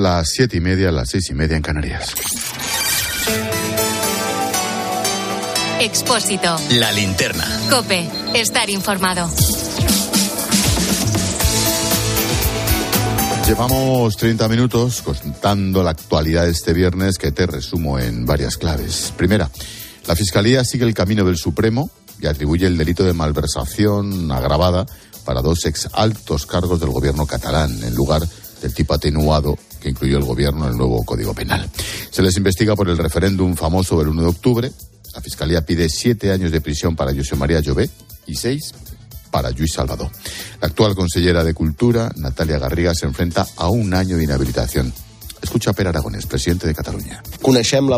[0.00, 2.14] Son las siete y media, las seis y media en Canarias.
[5.78, 6.56] Expósito.
[6.70, 7.44] La linterna.
[7.68, 8.08] Cope.
[8.32, 9.28] Estar informado.
[13.46, 19.12] Llevamos 30 minutos contando la actualidad de este viernes que te resumo en varias claves.
[19.18, 19.50] Primera,
[20.06, 21.90] la Fiscalía sigue el camino del Supremo
[22.22, 24.86] y atribuye el delito de malversación agravada
[25.26, 28.22] para dos ex altos cargos del gobierno catalán en lugar
[28.60, 31.68] del tipo atenuado que incluyó el gobierno en el nuevo Código Penal.
[32.10, 34.72] Se les investiga por el referéndum famoso del 1 de octubre.
[35.14, 37.90] La Fiscalía pide siete años de prisión para José María Llobet
[38.26, 38.72] y seis
[39.30, 40.10] para Luis Salvador.
[40.60, 44.92] La actual consellera de Cultura, Natalia Garriga, se enfrenta a un año de inhabilitación.
[45.42, 47.22] Escucha a Per Aragonés, presidente de Cataluña.
[47.40, 47.90] Conocemos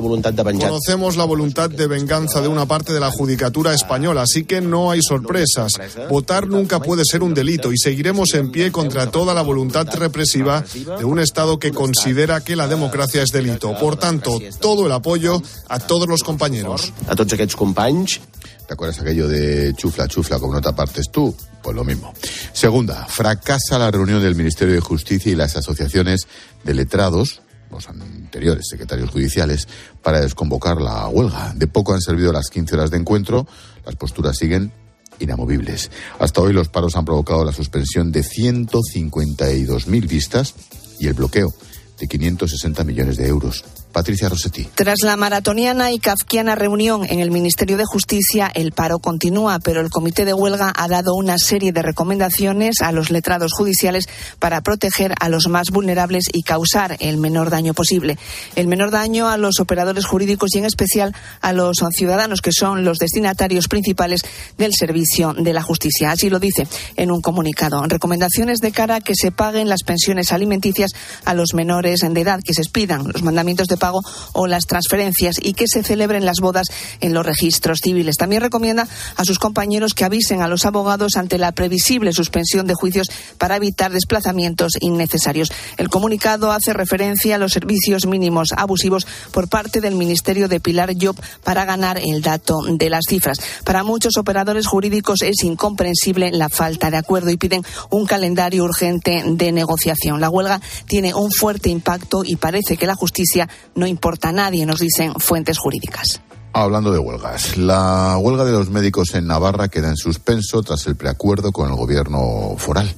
[1.17, 5.01] la voluntad de venganza de una parte de la judicatura española, así que no hay
[5.03, 5.73] sorpresas.
[6.09, 10.65] Votar nunca puede ser un delito y seguiremos en pie contra toda la voluntad represiva
[10.99, 13.77] de un Estado que considera que la democracia es delito.
[13.79, 16.93] Por tanto, todo el apoyo a todos los compañeros.
[17.09, 18.21] A todos aquests companys
[18.67, 21.35] ¿Te acuerdas aquello de chufla, chufla, como no te apartes tú?
[21.63, 22.13] Pues lo mismo.
[22.53, 26.27] Segunda, fracasa la reunión del Ministerio de Justicia y las asociaciones
[26.65, 29.69] de letrados, los anteriores secretarios judiciales,
[30.03, 31.53] para desconvocar la huelga.
[31.55, 33.47] De poco han servido las 15 horas de encuentro,
[33.85, 34.73] las posturas siguen
[35.19, 35.91] inamovibles.
[36.19, 40.55] Hasta hoy los paros han provocado la suspensión de 152.000 vistas
[40.99, 41.53] y el bloqueo
[41.99, 43.65] de 560 millones de euros.
[43.93, 44.69] Patricia Rossetti.
[44.75, 49.81] Tras la maratoniana y kafkiana reunión en el Ministerio de Justicia, el paro continúa, pero
[49.81, 54.61] el Comité de Huelga ha dado una serie de recomendaciones a los letrados judiciales para
[54.63, 58.19] proteger a los más vulnerables y causar el menor daño posible.
[58.57, 62.85] El menor daño a los operadores jurídicos y en especial a los ciudadanos que son
[62.85, 64.23] los destinatarios principales
[64.59, 66.11] del servicio de la justicia.
[66.11, 67.83] Así lo dice en un comunicado.
[67.87, 70.93] Recomendaciones de cara a que se paguen las pensiones alimenticias
[71.25, 74.01] a los menores de edad, que se expidan los mandamientos de pago
[74.33, 76.69] o las transferencias y que se celebren las bodas
[77.01, 78.17] en los registros civiles.
[78.17, 82.75] También recomienda a sus compañeros que avisen a los abogados ante la previsible suspensión de
[82.75, 85.51] juicios para evitar desplazamientos innecesarios.
[85.79, 90.93] El comunicado hace referencia a los servicios mínimos abusivos por parte del Ministerio de Pilar
[91.01, 93.39] Job para ganar el dato de las cifras.
[93.65, 99.25] Para muchos operadores jurídicos es incomprensible la falta de acuerdo y piden un calendario urgente
[99.27, 100.21] de negociación.
[100.21, 104.67] La huelga tiene un fuerte impacto y parece que la justicia no importa a nadie,
[104.67, 106.21] nos dicen fuentes jurídicas.
[106.55, 110.97] Hablando de huelgas, la huelga de los médicos en Navarra queda en suspenso tras el
[110.97, 112.95] preacuerdo con el gobierno foral.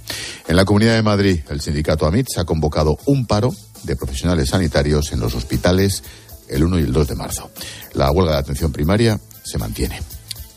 [0.49, 5.13] En la Comunidad de Madrid, el sindicato AMIT ha convocado un paro de profesionales sanitarios
[5.13, 6.03] en los hospitales
[6.49, 7.51] el 1 y el 2 de marzo.
[7.93, 10.01] La huelga de atención primaria se mantiene.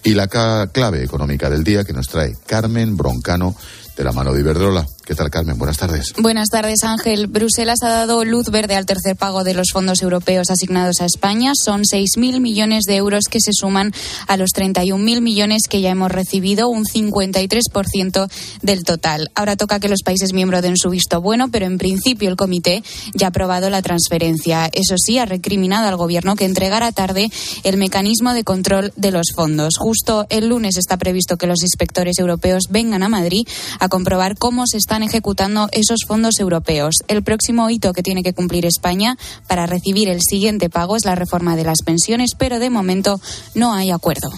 [0.04, 3.56] Y la clave económica del día que nos trae Carmen Broncano
[3.96, 4.88] de la mano de Iberdrola.
[5.08, 5.58] ¿Qué tal, Carmen?
[5.58, 6.12] Buenas tardes.
[6.18, 7.28] Buenas tardes, Ángel.
[7.28, 11.54] Bruselas ha dado luz verde al tercer pago de los fondos europeos asignados a España.
[11.56, 13.94] Son 6.000 millones de euros que se suman
[14.28, 18.30] a los 31.000 millones que ya hemos recibido, un 53%
[18.62, 19.32] del total.
[19.34, 22.84] Ahora toca que los países miembros den su visto bueno, pero en principio el comité
[23.14, 24.70] ya ha aprobado la transferencia.
[24.74, 27.32] Eso sí, ha recriminado al gobierno que entregara tarde
[27.64, 29.78] el mecanismo de control de los fondos.
[29.78, 33.48] Justo el lunes está previsto que los inspectores europeos vengan a Madrid
[33.80, 36.96] a comprobar cómo se están ejecutando esos fondos europeos.
[37.08, 39.16] El próximo hito que tiene que cumplir España
[39.48, 43.22] para recibir el siguiente pago es la reforma de las pensiones, pero de momento
[43.54, 44.32] no hay acuerdo.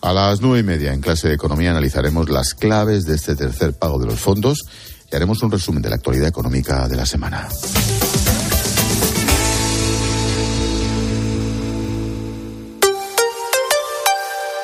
[0.00, 3.74] A las nueve y media en clase de economía analizaremos las claves de este tercer
[3.74, 4.60] pago de los fondos
[5.12, 7.46] y haremos un resumen de la actualidad económica de la semana.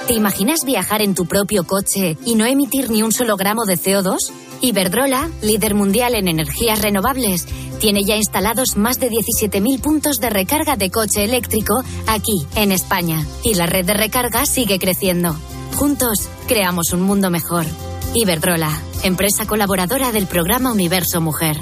[0.07, 3.77] ¿Te imaginas viajar en tu propio coche y no emitir ni un solo gramo de
[3.77, 4.45] CO2?
[4.61, 7.47] Iberdrola, líder mundial en energías renovables,
[7.79, 13.25] tiene ya instalados más de 17.000 puntos de recarga de coche eléctrico aquí, en España.
[13.45, 15.37] Y la red de recarga sigue creciendo.
[15.77, 17.66] Juntos, creamos un mundo mejor.
[18.14, 18.70] Iberdrola,
[19.03, 21.59] empresa colaboradora del programa Universo Mujer.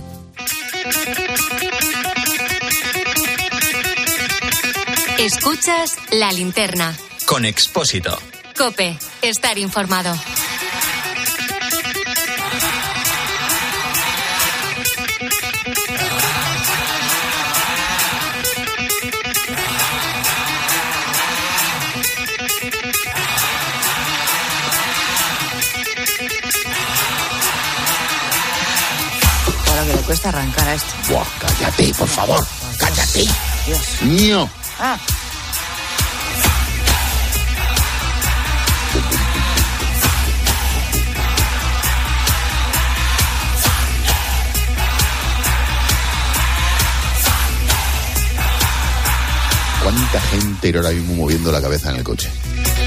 [5.19, 6.95] Escuchas la linterna.
[7.27, 8.17] Con Expósito.
[8.57, 10.15] Cope, estar informado.
[30.07, 30.93] Cuesta arrancar a esto.
[31.09, 32.47] Buah, cállate, por favor.
[32.79, 33.27] Cállate.
[33.67, 33.81] Dios.
[34.03, 34.49] Mío.
[34.79, 34.99] Ah,
[49.83, 52.31] ¿Cuánta gente irá ahora mismo moviendo la cabeza en el coche?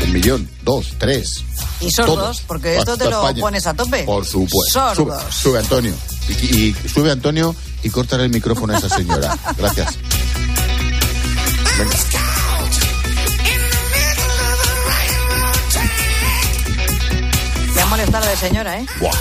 [0.04, 1.44] Un millón, dos, tres.
[1.80, 2.42] y sordos, Todos.
[2.48, 3.40] porque esto te lo España.
[3.42, 4.04] pones a tope.
[4.04, 4.96] Por supuesto.
[4.96, 5.22] Sordos.
[5.24, 5.94] Sube, sube, Antonio.
[6.30, 9.38] Y, y sube Antonio y córtale el micrófono a esa señora.
[9.58, 9.98] Gracias.
[11.78, 11.96] Venga.
[17.76, 18.86] Me ha molestado de señora, ¿eh?
[19.00, 19.12] Buah.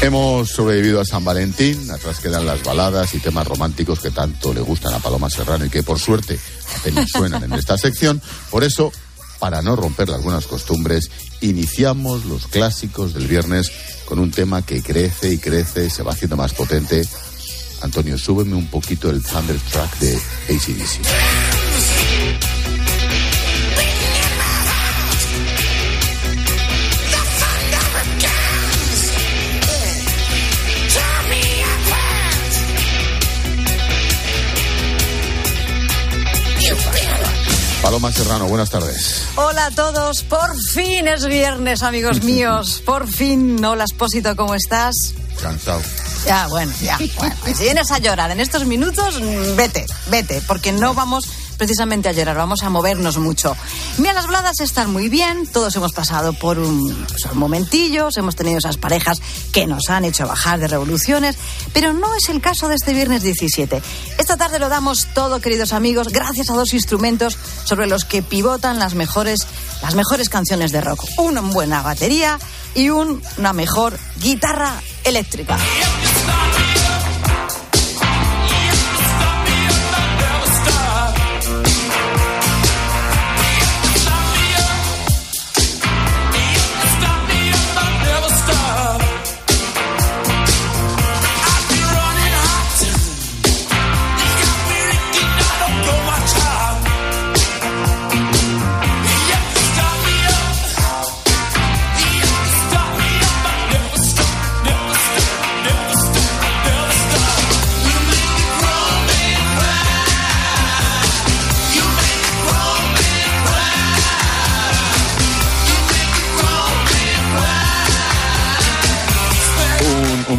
[0.00, 4.60] Hemos sobrevivido a San Valentín, atrás quedan las baladas y temas románticos que tanto le
[4.60, 6.38] gustan a Paloma Serrano y que por suerte
[6.78, 8.22] apenas suenan en esta sección.
[8.48, 8.92] Por eso,
[9.38, 11.10] para no romper las buenas costumbres,
[11.40, 13.70] iniciamos los clásicos del viernes
[14.04, 17.06] con un tema que crece y crece y se va haciendo más potente.
[17.82, 20.16] Antonio, súbeme un poquito el Thunderstruck de
[20.48, 21.57] ACDC.
[37.88, 39.24] Paloma Serrano, buenas tardes.
[39.36, 42.82] Hola a todos, por fin es viernes, amigos míos.
[42.84, 44.94] Por fin, hola Espósito, ¿cómo estás?
[45.40, 45.80] Cansado.
[46.26, 46.98] Ya, bueno, ya.
[47.16, 49.18] Bueno, si vienes a llorar en estos minutos,
[49.56, 51.24] vete, vete, porque no vamos
[51.58, 53.54] precisamente a llorar, vamos a movernos mucho.
[53.98, 58.58] Mira, las baladas están muy bien, todos hemos pasado por un, pues, momentillos, hemos tenido
[58.58, 59.20] esas parejas
[59.52, 61.36] que nos han hecho bajar de revoluciones,
[61.74, 63.82] pero no es el caso de este viernes 17.
[64.18, 68.78] Esta tarde lo damos todo, queridos amigos, gracias a dos instrumentos sobre los que pivotan
[68.78, 69.40] las mejores,
[69.82, 71.04] las mejores canciones de rock.
[71.18, 72.38] Una buena batería
[72.74, 75.58] y un- una mejor guitarra eléctrica.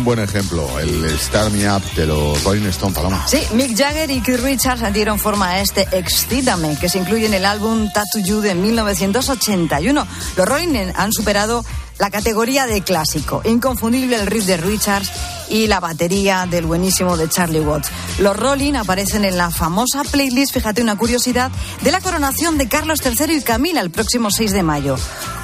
[0.10, 3.28] Buen ejemplo, el Start Me Up de los Rolling Stone, Paloma.
[3.28, 7.36] Sí, Mick Jagger y Keith Richards dieron forma a este Excítame, que se incluye en
[7.36, 10.07] el álbum Tattoo You de 1981.
[10.36, 11.64] Los Rolling han superado
[11.99, 13.43] la categoría de clásico.
[13.45, 15.12] Inconfundible el riff de Richards
[15.47, 17.91] y la batería del buenísimo de Charlie Watts.
[18.18, 21.51] Los Rolling aparecen en la famosa playlist, fíjate una curiosidad,
[21.82, 24.95] de la coronación de Carlos III y Camila el próximo 6 de mayo.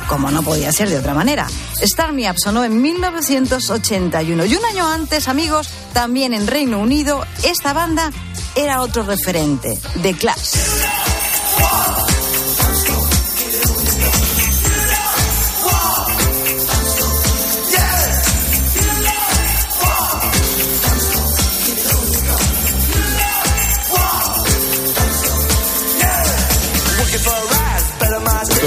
[0.07, 1.47] Como no podía ser de otra manera.
[1.81, 8.11] Star Me en 1981 y un año antes, amigos, también en Reino Unido, esta banda
[8.55, 10.55] era otro referente, The Clash.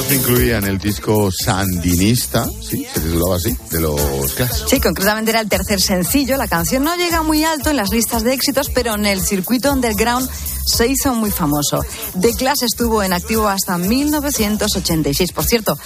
[0.08, 4.62] Se incluía en el disco Sandinista, sí, se titulaba así, de los Clash.
[4.66, 6.38] Sí, concretamente era el tercer sencillo.
[6.38, 9.70] La canción no llega muy alto en las listas de éxitos, pero en el circuito
[9.70, 10.26] underground
[10.64, 11.84] se hizo muy famoso.
[12.18, 15.32] The Clash estuvo en activo hasta 1986.
[15.32, 15.78] Por cierto,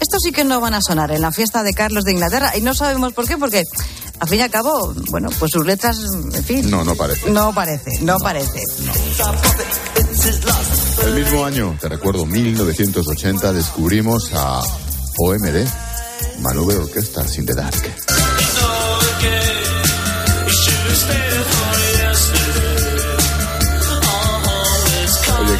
[0.00, 2.62] estos sí que no van a sonar en la fiesta de Carlos de Inglaterra y
[2.62, 3.62] no sabemos por qué, porque
[4.20, 5.98] al fin y al cabo, bueno, pues sus letras,
[6.32, 6.68] en fin.
[6.68, 7.30] No, no parece.
[7.30, 8.60] No parece, no, parece.
[11.04, 14.60] El mismo año, te recuerdo, 1980, descubrimos a
[15.18, 15.64] OMD,
[16.40, 17.76] Maneuver Orchestra sin the Dark.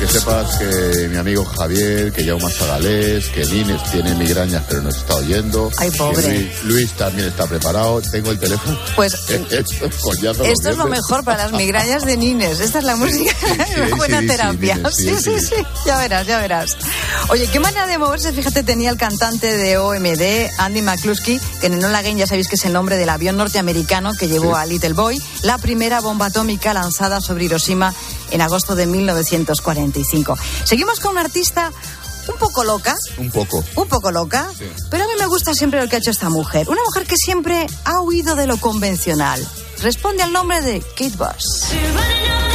[0.08, 4.96] Que sepas que mi amigo Javier, que Jaume Sagalés, que Nines tiene migrañas pero nos
[4.96, 5.70] está oyendo.
[5.76, 6.22] Ay, pobre.
[6.22, 8.00] Luis, Luis, también está preparado.
[8.00, 8.78] Tengo el teléfono.
[8.96, 12.60] Pues esto, es lo mejor para las migrañas de Nines.
[12.60, 13.34] Esta es la música,
[13.86, 14.80] una buena terapia.
[14.90, 15.54] Sí sí, sí,
[15.84, 16.76] ya verás, ya verás.
[17.28, 21.74] Oye, qué manera de moverse, fíjate, tenía el cantante de OMD, Andy McCluskey, que en
[21.74, 24.94] Enola Gay ya sabéis que es el nombre del avión norteamericano que llevó a Little
[24.94, 27.94] Boy, la primera bomba atómica lanzada sobre Hiroshima
[28.30, 30.36] en agosto de 1945.
[30.64, 31.72] Seguimos con una artista
[32.28, 32.96] un poco loca.
[33.16, 33.64] Un poco.
[33.74, 34.48] Un poco loca.
[34.90, 36.68] Pero a mí me gusta siempre lo que ha hecho esta mujer.
[36.68, 39.46] Una mujer que siempre ha huido de lo convencional.
[39.82, 42.47] Responde al nombre de Kate Bush.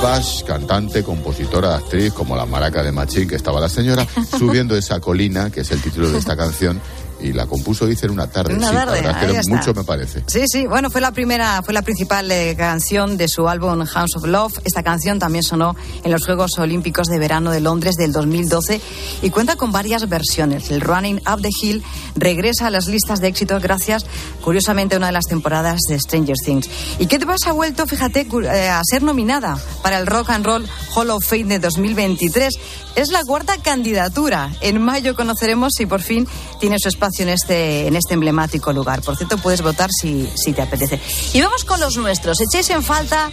[0.00, 4.06] Bush, cantante, compositora, actriz, como la maraca de Machín, que estaba la señora,
[4.38, 6.80] subiendo esa colina, que es el título de esta canción,
[7.20, 8.54] y la compuso dice en una tarde.
[8.54, 10.22] Una sí, tarde, la verdad es que mucho me parece.
[10.26, 14.16] Sí, sí, bueno, fue la primera, fue la principal eh, canción de su álbum House
[14.16, 14.60] of Love.
[14.64, 18.80] Esta canción también sonó en los Juegos Olímpicos de Verano de Londres del 2012
[19.22, 20.70] y cuenta con varias versiones.
[20.70, 21.82] El Running Up the Hill
[22.16, 24.04] regresa a las listas de éxitos gracias,
[24.42, 26.68] curiosamente, a una de las temporadas de Stranger Things.
[26.98, 30.68] Y Kate Bush ha vuelto, fíjate, eh, a ser nominada para el Rock and Roll
[30.94, 32.54] Hall of Fame de 2023.
[32.96, 34.50] Es la cuarta candidatura.
[34.62, 36.26] En mayo conoceremos si por fin
[36.60, 39.02] tiene su espacio en este, en este emblemático lugar.
[39.02, 41.00] Por cierto, puedes votar si, si te apetece.
[41.32, 42.38] Y vamos con los nuestros.
[42.40, 43.30] ¿Echáis en falta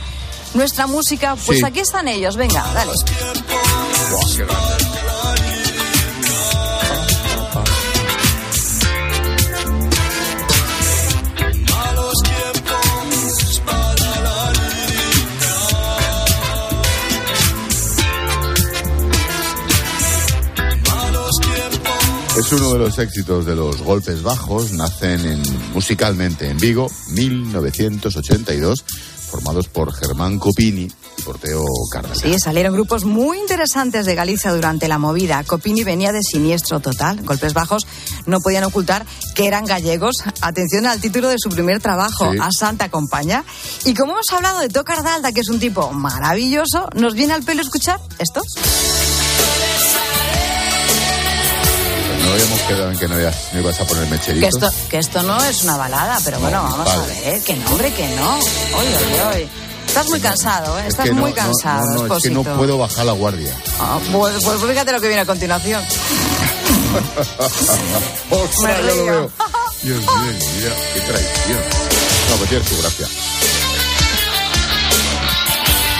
[0.53, 1.35] nuestra música?
[1.45, 1.65] Pues Sí.
[1.65, 2.35] aquí están ellos.
[2.37, 2.91] Venga, dale.
[22.53, 25.41] Uno de los éxitos de los golpes bajos, nacen en,
[25.73, 28.85] musicalmente en Vigo, 1982,
[29.29, 32.19] formados por Germán Copini y por Teo Cárdenas.
[32.19, 35.43] Sí, salieron grupos muy interesantes de Galicia durante la movida.
[35.43, 37.23] Copini venía de siniestro total.
[37.23, 37.87] Golpes Bajos
[38.27, 40.17] no podían ocultar que eran gallegos.
[40.41, 42.37] Atención al título de su primer trabajo, Sí.
[42.39, 43.43] A Santa Compaña.
[43.85, 47.43] Y como hemos hablado de Teo Cardalda, que es un tipo maravilloso, ¿nos viene al
[47.43, 48.41] pelo escuchar esto?
[52.23, 54.49] No habíamos quedado en que no, ibas- no ibas a poner Que mecheritos.
[54.53, 57.01] esto, que esto no es una balada, pero bueno, No, vamos vale.
[57.01, 57.41] a ver.
[57.41, 58.35] Que no, hombre, que no.
[58.37, 59.47] Oye, oye, oye.
[59.87, 60.83] Estás muy cansado, ¿eh?
[60.83, 63.53] Es Estás que no, muy cansado, No, no, es que no puedo bajar la guardia.
[63.79, 65.83] Ah, pues, pues fíjate lo que viene a continuación.
[68.29, 69.05] ¡Ostras, Me ya lo río.
[69.05, 69.31] veo!
[69.83, 70.07] Dios mío,
[70.55, 71.59] mira, qué traición.
[72.29, 73.07] No, pues tiene su gracia.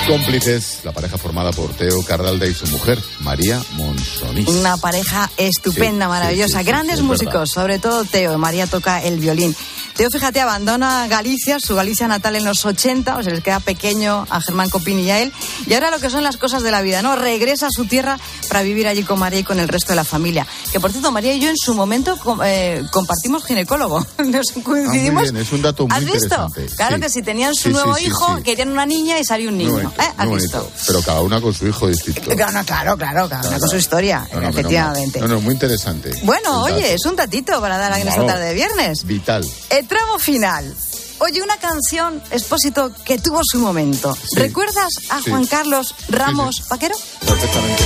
[0.08, 4.47] Cómplices, la pareja formada por Teo Cardalda y su mujer, María Monsonís.
[4.49, 6.58] Una pareja estupenda, Sí, maravillosa.
[6.60, 7.45] sí, sí, Grandes músicos, verdad.
[7.45, 8.38] sobre todo Teo.
[8.38, 9.56] María toca el violín.
[9.95, 14.25] Teo, fíjate, abandona Galicia, su Galicia natal en los 80, o se les queda pequeño
[14.29, 15.31] a Germán Copini y a él.
[15.67, 17.15] Y ahora lo que son las cosas de la vida, ¿no?
[17.15, 18.17] Regresa a su tierra
[18.49, 20.47] para vivir allí con María y con el resto de la familia.
[20.71, 23.99] Que por cierto, María y yo en su momento eh, compartimos ginecólogo.
[24.25, 25.23] Nos Ah, muy coincidimos.
[25.23, 26.49] bien, es un dato muy ¿Has visto?
[26.75, 27.01] Claro Sí.
[27.01, 29.71] que si tenían su Sí, nuevo sí, hijo, querían una niña y salió un niño.
[29.73, 30.05] bonito, ¿Eh?
[30.17, 30.71] ¿Has visto?
[30.87, 32.21] Pero cada una con su hijo distinto.
[32.35, 35.19] Claro, claro, claro, cada una con su historia, No, no, efectivamente.
[35.21, 36.11] No, no, muy interesante.
[36.23, 39.03] Bueno, oye, es un tatito para dar en esta tarde de viernes.
[39.05, 39.47] Vital.
[39.84, 40.73] El tramo final.
[41.19, 44.15] Oye, una canción, Expósito, que tuvo su momento.
[44.15, 44.39] Sí.
[44.39, 45.29] ¿Recuerdas a Sí.
[45.29, 46.95] Juan Carlos Ramos Vaquero?
[47.19, 47.84] Perfectamente.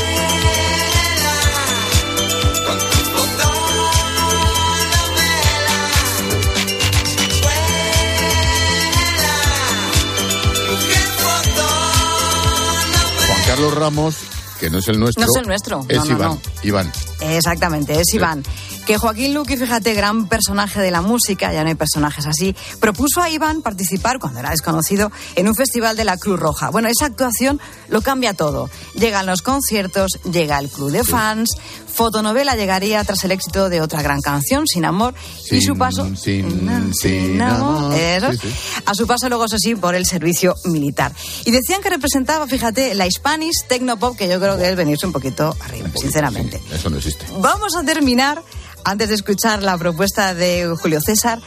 [13.27, 14.15] Juan Carlos Ramos,
[14.59, 15.25] que no es el nuestro.
[15.25, 16.29] No es el nuestro, Es no, no, Iván.
[16.29, 16.41] no.
[16.63, 16.91] Iván.
[17.21, 18.43] Exactamente, es Iván.
[18.87, 23.21] Que Joaquín Luqui, fíjate, gran personaje de la música, ya no hay personajes así, propuso
[23.21, 26.69] a Iván participar, cuando era desconocido, en un festival de la Cruz Roja.
[26.69, 27.59] Bueno, esa actuación
[27.89, 28.69] lo cambia todo.
[28.95, 31.49] Llegan los conciertos, llega el club de fans,
[31.93, 35.13] fotonovela llegaría tras el éxito de otra gran canción, Sin Amor,
[35.51, 36.07] y su paso...
[36.15, 37.93] sin- sin amor.
[37.93, 38.31] Eso.
[38.31, 38.81] Sí, sí.
[38.85, 41.11] A su paso luego, eso sí, por el servicio militar.
[41.43, 45.11] Y decían que representaba, fíjate, la Spanish Tecnopop, que yo creo que es venirse un
[45.11, 46.61] poquito arriba, sinceramente.
[46.71, 47.25] Eso no existe.
[47.41, 48.41] Vamos a terminar,
[48.87, 51.39] antes de escuchar la propuesta de Julio César.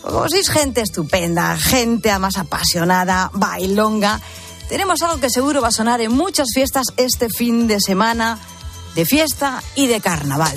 [0.00, 4.20] Como sois gente estupenda, gente más apasionada, bailonga,
[4.68, 8.38] tenemos algo que seguro va a sonar en muchas fiestas este fin de semana,
[8.94, 10.54] de fiesta y de carnaval.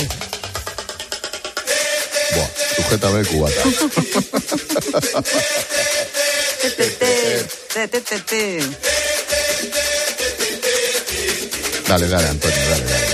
[2.35, 3.61] Buah, sujétame el cubata.
[11.87, 13.06] Dale, dale, Antonio, dale, dale.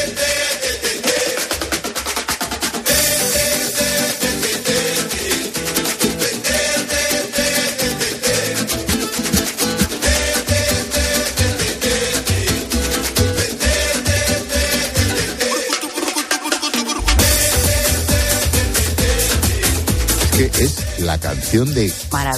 [21.03, 21.93] La canción de,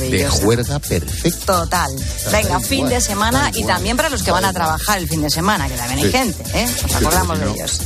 [0.09, 1.45] de juerga perfecta.
[1.45, 1.91] Total.
[2.31, 5.29] Venga, fin de semana y también para los que van a trabajar el fin de
[5.29, 6.11] semana, que también hay Sí.
[6.11, 6.65] gente, ¿eh?
[6.67, 7.79] Nos Sí, acordamos de ellos.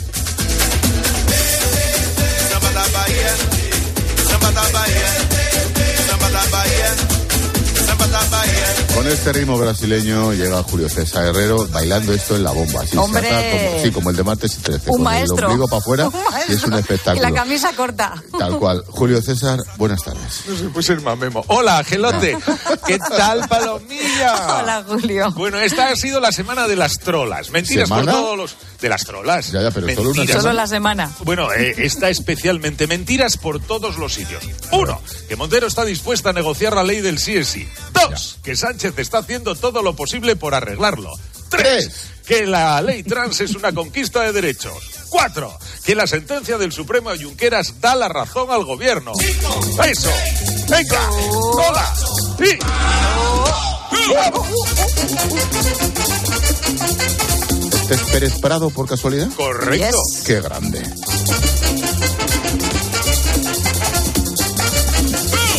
[8.95, 12.81] Con este ritmo brasileño llega Julio César Herrero bailando esto en la bomba.
[12.81, 13.17] Así, como,
[13.81, 14.89] sí, como el de martes y 13.
[14.89, 15.37] Un con maestro.
[15.37, 16.09] el ombligo para afuera
[16.49, 17.21] y es un Y espectáculo.
[17.29, 18.21] la camisa corta.
[18.37, 18.83] Tal cual.
[18.89, 20.43] Julio César, buenas tardes.
[20.47, 21.43] No se puede ser más memo.
[21.47, 22.37] Hola, Gelote.
[22.85, 23.47] ¿Qué tal,
[24.59, 25.31] Hola, Julio.
[25.31, 27.49] Bueno, esta ha sido la semana de las trolas.
[27.51, 28.11] Mentiras ¿Semana?
[28.11, 28.55] por todos los...
[28.81, 29.51] De las trolas.
[29.51, 30.41] Ya, ya, pero solo una Mentiras.
[30.41, 31.11] Solo la semana.
[31.19, 34.43] Bueno, eh, está especialmente mentiras por todos los sitios.
[34.71, 37.67] Uno, que Montero está dispuesta a negociar la ley del sí es sí.
[37.93, 41.11] Dos, que Sánchez está haciendo todo lo posible por arreglarlo.
[41.49, 44.77] Tres, que la ley trans es una conquista de derechos.
[45.09, 49.11] Cuatro, que la sentencia del Supremo de Junqueras da la razón al gobierno.
[49.83, 50.11] Eso.
[50.69, 51.09] Venga.
[51.11, 51.95] Hola.
[52.37, 52.59] Sí.
[57.81, 59.29] ¿Este es Pérez Prado por casualidad?
[59.35, 60.01] Correcto.
[60.25, 60.81] Qué grande.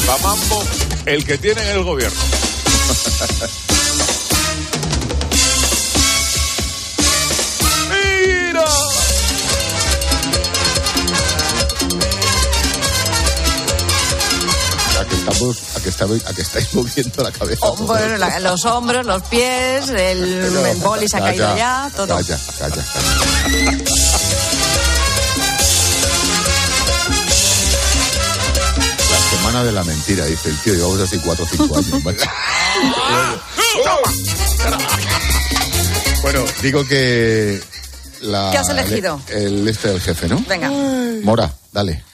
[0.07, 0.65] Mamambo,
[1.07, 2.21] el que tiene en el gobierno.
[15.41, 17.67] A que estamos, a que estáis, a que estáis moviendo la cabeza.
[18.19, 19.97] La- los hombros, los pies, el,
[20.67, 22.09] el boli se ha caído Calla, ya, todo.
[22.09, 23.81] Calla, calla, calla.
[29.11, 30.75] La semana de la mentira, dice el tío.
[30.75, 32.05] Llevamos así cuatro o cinco años.
[32.05, 32.19] Vale.
[36.23, 37.61] bueno, digo que
[38.23, 39.21] la, ¿Qué has elegido?
[39.29, 40.45] El, este del jefe, ¿no?
[40.49, 40.71] Venga.
[41.23, 42.05] Mora, dale.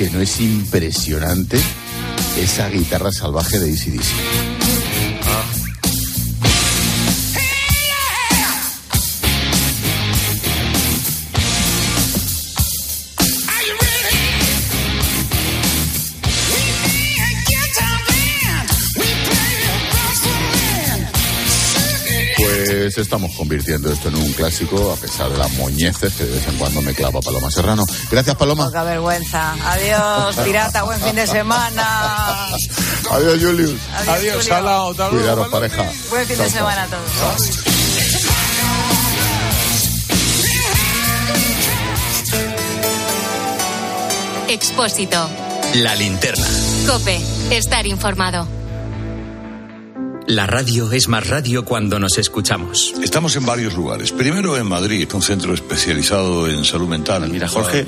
[0.00, 1.60] Que no es impresionante
[2.38, 4.59] esa guitarra salvaje de ACDC.
[22.80, 26.48] Pues estamos convirtiendo esto en un clásico, a pesar de las moñeces que de vez
[26.48, 27.84] en cuando me clava Paloma Serrano.
[28.10, 28.64] Gracias, Paloma.
[28.64, 29.52] Poca vergüenza.
[29.52, 32.46] Adiós, pirata, buen fin de semana.
[33.10, 33.78] Adiós, Julius.
[34.08, 34.56] Adiós, Julio.
[34.56, 34.88] Ala.
[34.88, 35.92] Hasta luego, Cuidaros, pareja.
[36.08, 37.50] Buen fin Chao, de semana a todos.
[44.48, 45.28] Expósito.
[45.74, 46.46] La linterna.
[46.86, 47.20] Cope.
[47.50, 48.59] Estar informado.
[50.30, 52.94] La radio es más radio cuando nos escuchamos.
[53.02, 54.12] Estamos en varios lugares.
[54.12, 57.28] Primero en Madrid, un centro especializado en salud mental.
[57.28, 57.84] Mira, Jorge,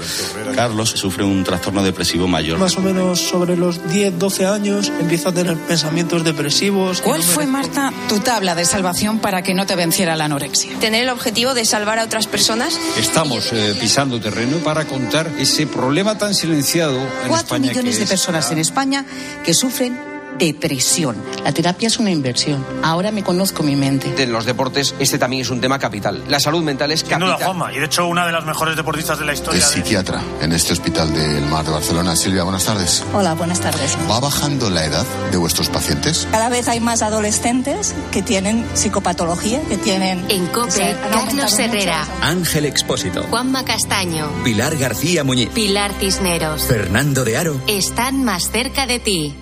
[0.56, 2.58] Carlos sufre un trastorno depresivo mayor.
[2.58, 7.00] Más o menos sobre los 10, 12 años empieza a tener pensamientos depresivos.
[7.00, 7.46] ¿Cuál no fue.
[7.46, 10.76] Marta, tu tabla de salvación para que no te venciera la anorexia?
[10.80, 12.76] Tener el objetivo de salvar a otras personas.
[12.98, 17.98] Estamos eh, pisando terreno para contar ese problema tan silenciado en Cuatro España millones que
[17.98, 19.06] de es personas en España
[19.44, 21.16] que sufren depresión.
[21.44, 22.64] La terapia es una inversión.
[22.82, 24.22] Ahora me conozco mi mente.
[24.22, 26.22] En los deportes este también es un tema capital.
[26.28, 27.46] La salud mental es Sin duda, capital.
[27.46, 27.72] Juanma.
[27.72, 29.58] Y de hecho, una de las mejores deportistas de la historia.
[29.60, 32.16] Es de- psiquiatra en este hospital del Mar de Barcelona.
[32.16, 33.04] Silvia, buenas tardes.
[33.14, 33.96] Hola, buenas tardes.
[34.10, 36.26] ¿Va bajando la edad de vuestros pacientes?
[36.30, 40.24] Cada vez hay más adolescentes que tienen psicopatología, que tienen...
[40.28, 42.06] En Cope, Carlos Herrera.
[42.20, 43.22] Ángel Expósito.
[43.30, 44.28] Juanma Castaño.
[44.44, 45.48] Pilar García Muñiz.
[45.50, 46.64] Pilar Cisneros.
[46.64, 47.56] Fernando de Aro.
[47.66, 49.34] Están más cerca de ti.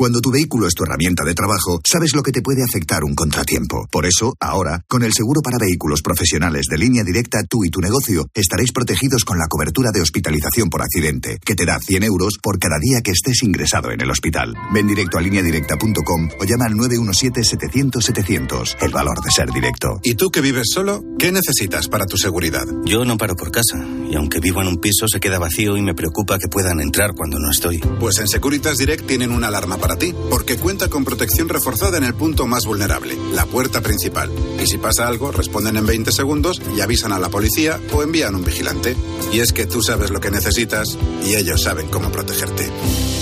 [0.00, 3.14] Cuando tu vehículo es tu herramienta de trabajo, sabes lo que te puede afectar un
[3.14, 3.86] contratiempo.
[3.92, 7.82] Por eso, ahora, con el seguro para vehículos profesionales de línea directa, tú y tu
[7.82, 12.38] negocio estaréis protegidos con la cobertura de hospitalización por accidente, que te da 100 euros
[12.42, 14.54] por cada día que estés ingresado en el hospital.
[14.72, 18.76] Ven directo a lineadirecta.com o llama al 917-700-700.
[18.80, 20.00] El valor de ser directo.
[20.02, 21.04] ¿Y tú que vives solo?
[21.18, 22.64] ¿Qué necesitas para tu seguridad?
[22.86, 25.82] Yo no paro por casa y aunque vivo en un piso se queda vacío y
[25.82, 27.80] me preocupa que puedan entrar cuando no estoy.
[28.00, 29.89] Pues en Securitas Direct tienen una alarma para
[30.30, 34.30] porque cuenta con protección reforzada en el punto más vulnerable, la puerta principal.
[34.62, 38.34] Y si pasa algo, responden en 20 segundos y avisan a la policía o envían
[38.34, 38.96] un vigilante.
[39.32, 42.70] Y es que tú sabes lo que necesitas y ellos saben cómo protegerte.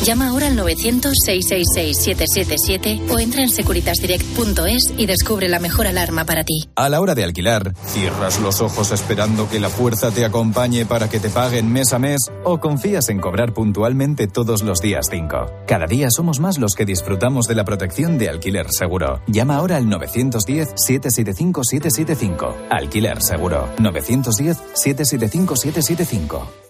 [0.04, 6.68] Llama ahora al 900-666-777 o entra en securitasdirect.es y descubre la mejor alarma para ti.
[6.76, 11.10] A la hora de alquilar, ¿cierras los ojos esperando que la fuerza te acompañe para
[11.10, 15.64] que te paguen mes a mes o confías en cobrar puntualmente todos los días 5?
[15.66, 19.20] Cada día somos más los que disfrutamos de la protección de alquiler seguro.
[19.26, 22.54] Llama ahora al 910-775-775.
[22.70, 23.68] Alquiler seguro.
[23.78, 26.67] 910-775-775.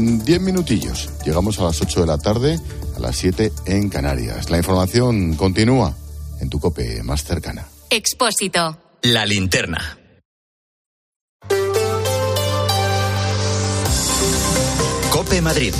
[0.00, 2.58] En 10 minutillos llegamos a las 8 de la tarde,
[2.96, 4.48] a las 7 en Canarias.
[4.48, 5.94] La información continúa
[6.40, 7.68] en tu cope más cercana.
[7.90, 8.78] Expósito.
[9.02, 9.98] La linterna.
[15.10, 15.74] Cope Madrid.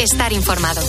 [0.00, 0.80] Estar informado.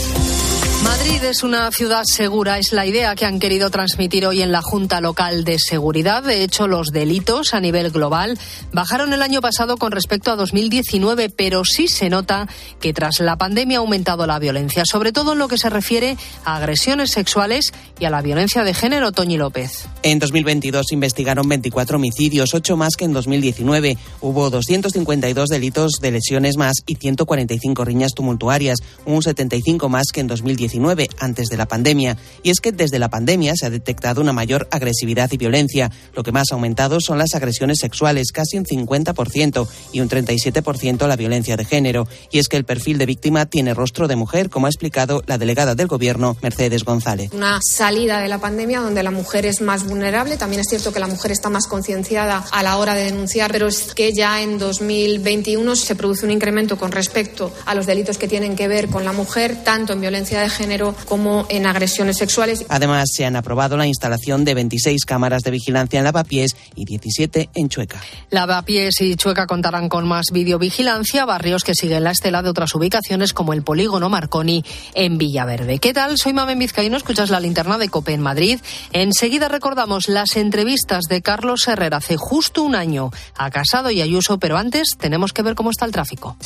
[0.86, 4.62] Madrid es una ciudad segura, es la idea que han querido transmitir hoy en la
[4.62, 6.22] Junta Local de Seguridad.
[6.22, 8.38] De hecho, los delitos a nivel global
[8.72, 12.48] bajaron el año pasado con respecto a 2019, pero sí se nota
[12.80, 16.18] que tras la pandemia ha aumentado la violencia, sobre todo en lo que se refiere
[16.44, 19.12] a agresiones sexuales y a la violencia de género.
[19.12, 19.88] Toñi López.
[20.04, 23.98] En 2022 investigaron 24 homicidios, 8 más que en 2019.
[24.22, 30.28] Hubo 252 delitos de lesiones más y 145 riñas tumultuarias, un 75 más que en
[30.28, 30.75] 2019
[31.20, 32.18] antes de la pandemia.
[32.44, 35.92] Y es que desde la pandemia se ha detectado una mayor agresividad y violencia.
[36.14, 41.08] Lo que más ha aumentado son las agresiones sexuales, casi un 50%, y un 37%
[41.08, 42.08] la violencia de género.
[42.32, 45.38] Y es que el perfil de víctima tiene rostro de mujer, como ha explicado la
[45.38, 47.32] delegada del Gobierno, Mercedes González.
[47.34, 50.38] Una salida de la pandemia donde la mujer es más vulnerable.
[50.38, 53.68] También es cierto que la mujer está más concienciada a la hora de denunciar, pero
[53.68, 58.28] es que ya en 2021 se produce un incremento con respecto a los delitos que
[58.28, 62.66] tienen que ver con la mujer, tanto en violencia de género como en agresiones sexuales.
[62.70, 67.50] Además, se han aprobado la instalación de 26 cámaras de vigilancia en Lavapiés y 17
[67.54, 68.02] en Chueca.
[68.30, 73.34] Lavapiés y Chueca contarán con más videovigilancia, barrios que siguen la estela de otras ubicaciones
[73.34, 75.80] como el Polígono Marconi en Villaverde.
[75.80, 76.18] ¿Qué tal?
[76.18, 78.60] Soy Mamen Vizcaíno, escuchas la linterna de COPE en Madrid.
[78.92, 84.40] Enseguida recordamos las entrevistas de Carlos Herrera hace justo un año a Casado y Ayuso,
[84.40, 86.38] pero antes tenemos que ver cómo está el tráfico.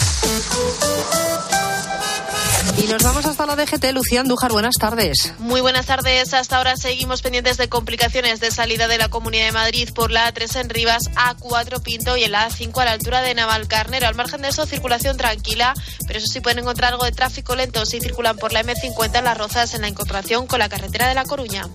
[2.77, 3.91] Y nos vamos hasta la DGT.
[3.93, 5.33] Lucía Andújar, buenas tardes.
[5.39, 6.33] Muy buenas tardes.
[6.33, 10.31] Hasta ahora seguimos pendientes de complicaciones de salida de la Comunidad de Madrid por la
[10.33, 14.07] A3 en Rivas, A4 Pinto y en la A5 a la altura de Navalcarnero.
[14.07, 15.73] Al margen de eso, circulación tranquila,
[16.07, 19.23] pero eso sí pueden encontrar algo de tráfico lento si circulan por la M50 en
[19.23, 21.67] Las Rozas en la incorporación con la carretera de La Coruña.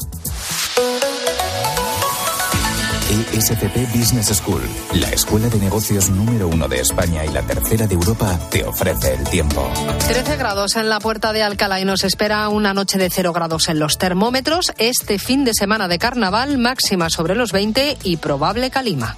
[3.34, 4.62] ESCP Business School,
[4.92, 9.14] la escuela de negocios número uno de España y la tercera de Europa, te ofrece
[9.14, 9.68] el tiempo.
[10.06, 13.68] 13 grados en la puerta de Alcalá y nos espera una noche de 0 grados
[13.68, 14.72] en los termómetros.
[14.78, 19.16] Este fin de semana de carnaval, máxima sobre los 20 y probable calima.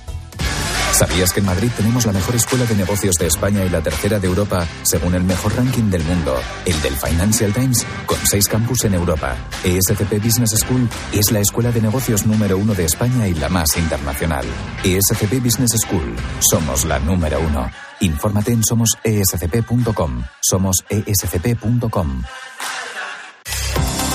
[0.92, 4.18] ¿Sabías que en Madrid tenemos la mejor escuela de negocios de España y la tercera
[4.18, 6.34] de Europa, según el mejor ranking del mundo,
[6.64, 9.36] el del Financial Times, con seis campus en Europa?
[9.62, 13.76] ESCP Business School es la escuela de negocios número uno de España y la más
[13.76, 14.46] internacional.
[14.84, 16.16] ESCP Business School,
[16.50, 17.70] somos la número uno.
[18.00, 20.22] Infórmate en somosescp.com.
[20.40, 22.22] Somos escp.com.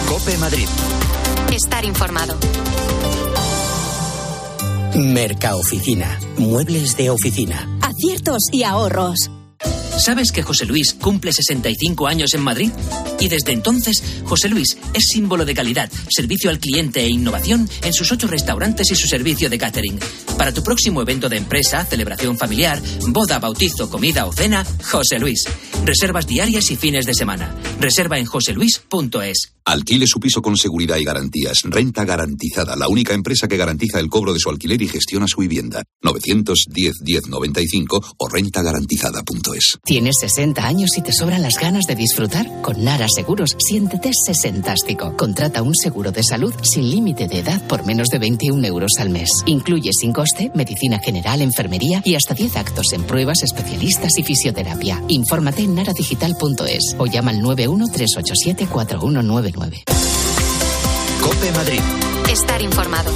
[0.08, 0.68] Cope Madrid.
[1.52, 2.38] Estar informado.
[4.96, 6.20] Mercaoficina.
[6.38, 7.68] Muebles de oficina.
[7.82, 9.32] Aciertos y ahorros.
[9.98, 12.72] ¿Sabes que José Luis cumple 65 años en Madrid?
[13.22, 17.94] Y desde entonces, José Luis es símbolo de calidad, servicio al cliente e innovación en
[17.94, 20.00] sus ocho restaurantes y su servicio de catering.
[20.38, 25.46] Para tu próximo evento de empresa, celebración familiar, boda, bautizo, comida o cena, José Luis.
[25.86, 27.56] Reservas diarias y fines de semana.
[27.80, 29.54] Reserva en joseluis.es.
[29.64, 31.60] Alquile su piso con seguridad y garantías.
[31.64, 35.42] Renta garantizada, la única empresa que garantiza el cobro de su alquiler y gestiona su
[35.42, 35.84] vivienda.
[36.04, 39.78] 910-1095 o rentagarantizada.es.
[39.84, 42.48] ¿Tienes 60 años y te sobran las ganas de disfrutar?
[42.64, 45.16] Con Nara Seguros, siéntete sesentástico.
[45.18, 49.10] Contrata un seguro de salud sin límite de edad por menos de 21 euros al
[49.10, 49.30] mes.
[49.46, 55.04] Incluye sin coste medicina general, enfermería y hasta 10 actos en pruebas, especialistas y fisioterapia.
[55.08, 59.84] Infórmate en naradigital.es o llama al 91 387 4199.
[61.22, 61.82] Cope Madrid.
[62.32, 63.12] Estar informado.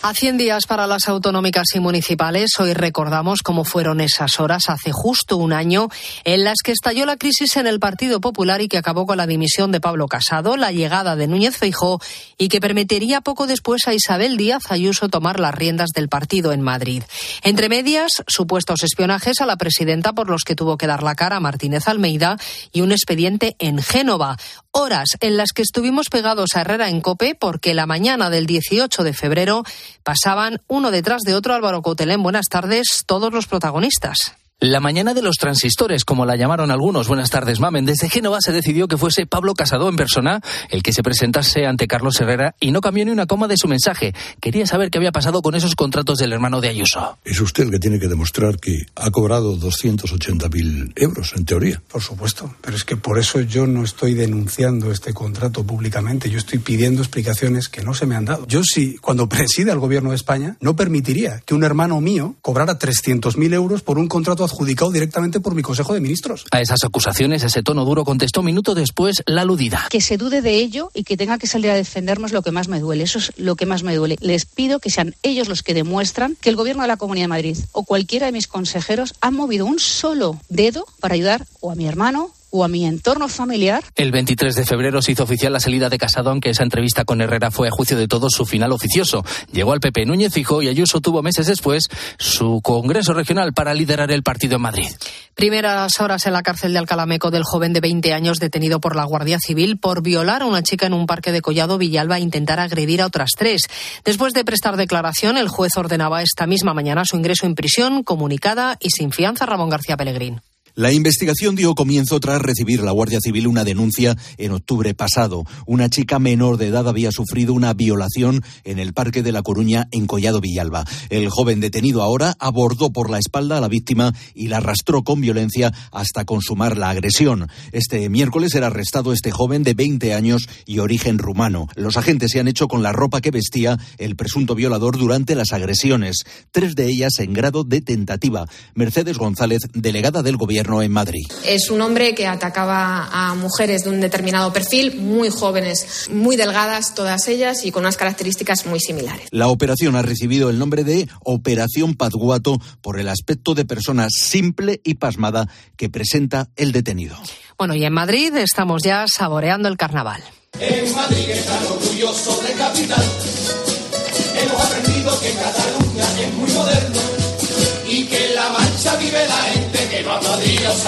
[0.00, 4.92] A 100 días para las autonómicas y municipales, hoy recordamos cómo fueron esas horas hace
[4.92, 5.88] justo un año
[6.22, 9.26] en las que estalló la crisis en el Partido Popular y que acabó con la
[9.26, 12.00] dimisión de Pablo Casado, la llegada de Núñez Feijó
[12.38, 16.62] y que permitiría poco después a Isabel Díaz Ayuso tomar las riendas del partido en
[16.62, 17.02] Madrid.
[17.42, 21.40] Entre medias, supuestos espionajes a la presidenta por los que tuvo que dar la cara
[21.40, 22.36] Martínez Almeida
[22.72, 24.36] y un expediente en Génova.
[24.70, 29.02] Horas en las que estuvimos pegados a Herrera en Cope porque la mañana del 18
[29.02, 29.64] de febrero
[30.02, 32.22] pasaban uno detrás de otro Álvaro Cotelén.
[32.22, 34.37] Buenas tardes, todos los protagonistas.
[34.60, 37.06] La mañana de los transistores, como la llamaron algunos.
[37.06, 37.84] Buenas tardes, Mamen.
[37.84, 41.86] Desde Génova se decidió que fuese Pablo Casado en persona el que se presentase ante
[41.86, 44.14] Carlos Herrera y no cambió ni una coma de su mensaje.
[44.40, 47.18] Quería saber qué había pasado con esos contratos del hermano de Ayuso.
[47.24, 51.80] Es usted el que tiene que demostrar que ha cobrado 280.000 euros, en teoría.
[51.86, 56.30] Por supuesto, pero es que por eso yo no estoy denunciando este contrato públicamente.
[56.30, 58.44] Yo estoy pidiendo explicaciones que no se me han dado.
[58.48, 62.76] Yo sí, cuando presida el gobierno de España, no permitiría que un hermano mío cobrara
[62.76, 66.44] 300.000 euros por un contrato adjudicado directamente por mi Consejo de Ministros.
[66.50, 69.86] A esas acusaciones, ese tono duro contestó minuto después la aludida.
[69.90, 72.68] Que se dude de ello y que tenga que salir a defendernos lo que más
[72.68, 73.04] me duele.
[73.04, 74.16] Eso es lo que más me duele.
[74.20, 77.28] Les pido que sean ellos los que demuestran que el Gobierno de la Comunidad de
[77.28, 81.74] Madrid o cualquiera de mis consejeros han movido un solo dedo para ayudar o a
[81.74, 83.84] mi hermano o a mi entorno familiar.
[83.94, 87.20] El 23 de febrero se hizo oficial la salida de Casado, aunque esa entrevista con
[87.20, 89.24] Herrera fue a juicio de todos su final oficioso.
[89.52, 91.88] Llegó al PP Núñez Fijo y Ayuso tuvo meses después
[92.18, 94.88] su congreso regional para liderar el partido en Madrid.
[95.34, 99.04] Primeras horas en la cárcel de Alcalameco del joven de 20 años detenido por la
[99.04, 102.58] Guardia Civil por violar a una chica en un parque de Collado Villalba e intentar
[102.60, 103.62] agredir a otras tres.
[104.04, 108.76] Después de prestar declaración, el juez ordenaba esta misma mañana su ingreso en prisión, comunicada
[108.80, 110.40] y sin fianza Ramón García Pellegrín.
[110.78, 115.42] La investigación dio comienzo tras recibir la Guardia Civil una denuncia en octubre pasado.
[115.66, 119.88] Una chica menor de edad había sufrido una violación en el Parque de la Coruña
[119.90, 120.84] en Collado Villalba.
[121.10, 125.20] El joven detenido ahora abordó por la espalda a la víctima y la arrastró con
[125.20, 127.48] violencia hasta consumar la agresión.
[127.72, 131.66] Este miércoles era arrestado este joven de 20 años y origen rumano.
[131.74, 135.52] Los agentes se han hecho con la ropa que vestía el presunto violador durante las
[135.52, 136.18] agresiones,
[136.52, 138.46] tres de ellas en grado de tentativa.
[138.76, 141.24] Mercedes González, delegada del Gobierno en Madrid.
[141.44, 146.94] Es un hombre que atacaba a mujeres de un determinado perfil, muy jóvenes, muy delgadas
[146.94, 149.28] todas ellas y con unas características muy similares.
[149.30, 154.80] La operación ha recibido el nombre de Operación Pazguato por el aspecto de persona simple
[154.84, 157.16] y pasmada que presenta el detenido.
[157.56, 160.22] Bueno, y en Madrid estamos ya saboreando el carnaval.
[160.60, 161.60] En Madrid está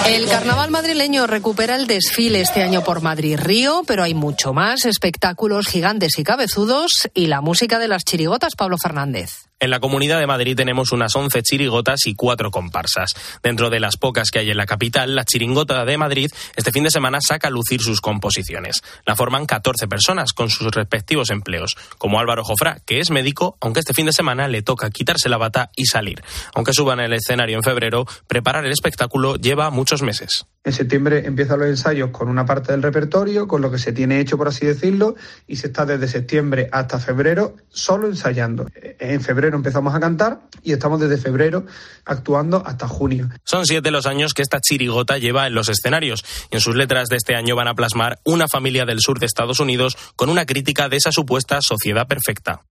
[0.07, 4.85] El carnaval madrileño recupera el desfile este año por Madrid Río, pero hay mucho más,
[4.85, 9.51] espectáculos gigantes y cabezudos y la música de las chirigotas, Pablo Fernández.
[9.61, 13.13] En la Comunidad de Madrid tenemos unas 11 chirigotas y cuatro comparsas.
[13.43, 16.83] Dentro de las pocas que hay en la capital, la chiringota de Madrid este fin
[16.83, 18.81] de semana saca a lucir sus composiciones.
[19.05, 23.81] La forman 14 personas con sus respectivos empleos, como Álvaro Jofrá, que es médico, aunque
[23.81, 26.23] este fin de semana le toca quitarse la bata y salir.
[26.55, 30.45] Aunque suban el escenario en febrero, preparar el espectáculo lleva muchos meses.
[30.63, 34.19] En septiembre empiezan los ensayos con una parte del repertorio, con lo que se tiene
[34.19, 35.15] hecho, por así decirlo,
[35.47, 38.67] y se está desde septiembre hasta febrero solo ensayando.
[38.99, 41.65] En febrero empezamos a cantar y estamos desde febrero
[42.05, 43.29] actuando hasta junio.
[43.43, 47.07] Son siete los años que esta chirigota lleva en los escenarios y en sus letras
[47.09, 50.45] de este año van a plasmar una familia del sur de Estados Unidos con una
[50.45, 52.61] crítica de esa supuesta sociedad perfecta.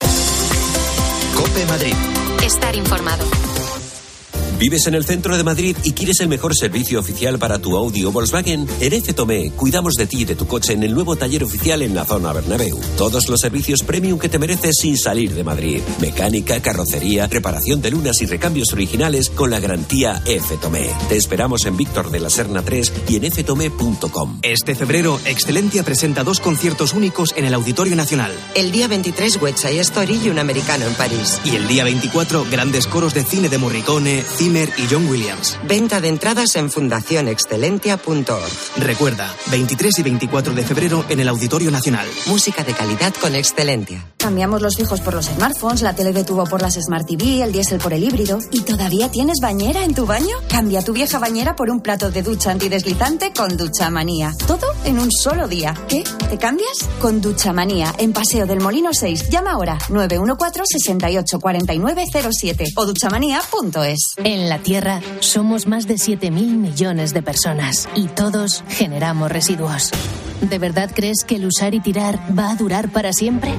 [0.00, 1.94] Cope Madrid.
[2.42, 3.45] Estar informado.
[4.58, 8.06] ¿Vives en el centro de Madrid y quieres el mejor servicio oficial para tu Audi
[8.06, 8.66] o Volkswagen?
[8.80, 11.82] En F Tomé cuidamos de ti y de tu coche en el nuevo taller oficial
[11.82, 12.80] en la zona Bernabéu.
[12.96, 15.82] Todos los servicios premium que te mereces sin salir de Madrid.
[16.00, 20.88] Mecánica, carrocería, reparación de lunas y recambios originales con la garantía F Tomé.
[21.10, 24.38] Te esperamos en Víctor de la Serna 3 y en ftomé.com.
[24.40, 28.32] Este febrero, Excelentia presenta dos conciertos únicos en el Auditorio Nacional.
[28.54, 31.38] El día 23, West Side Story y un americano en París.
[31.44, 35.58] Y el día 24, grandes coros de cine de Morricone, Zimmer y John Williams.
[35.66, 38.52] Venta de entradas en fundacionexcelentia.org.
[38.76, 42.06] Recuerda, 23 y 24 de febrero en el Auditorio Nacional.
[42.26, 44.12] Música de calidad con Excelentia.
[44.18, 47.50] Cambiamos los fijos por los smartphones, la tele de tubo por las Smart TV, el
[47.50, 48.38] diésel por el híbrido.
[48.52, 50.36] ¿Y todavía tienes bañera en tu baño?
[50.48, 54.32] Cambia tu vieja bañera por un plato de ducha antideslizante con Ducha Manía.
[54.46, 55.74] Todo en un solo día.
[55.88, 56.04] ¿Qué?
[56.28, 56.88] ¿Te cambias?
[57.00, 59.28] Con Ducha Manía, en Paseo del Molino 6.
[59.28, 64.14] Llama ahora 914 68 49 07 o duchamanía.es.
[64.36, 69.90] En la Tierra somos más de 7.000 millones de personas y todos generamos residuos.
[70.42, 73.54] ¿De verdad crees que el usar y tirar va a durar para siempre?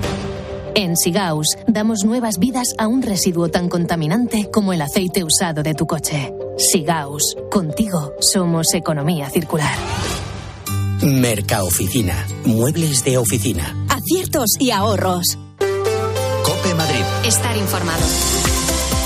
[0.76, 5.74] En Sigaus damos nuevas vidas a un residuo tan contaminante como el aceite usado de
[5.74, 6.32] tu coche.
[6.60, 9.76] Sigaus, contigo somos economía circular.
[11.02, 12.28] Mercaoficina.
[12.46, 13.76] Muebles de oficina.
[13.90, 15.40] Aciertos y ahorros.
[15.58, 17.04] Cope Madrid.
[17.26, 18.06] Estar informado.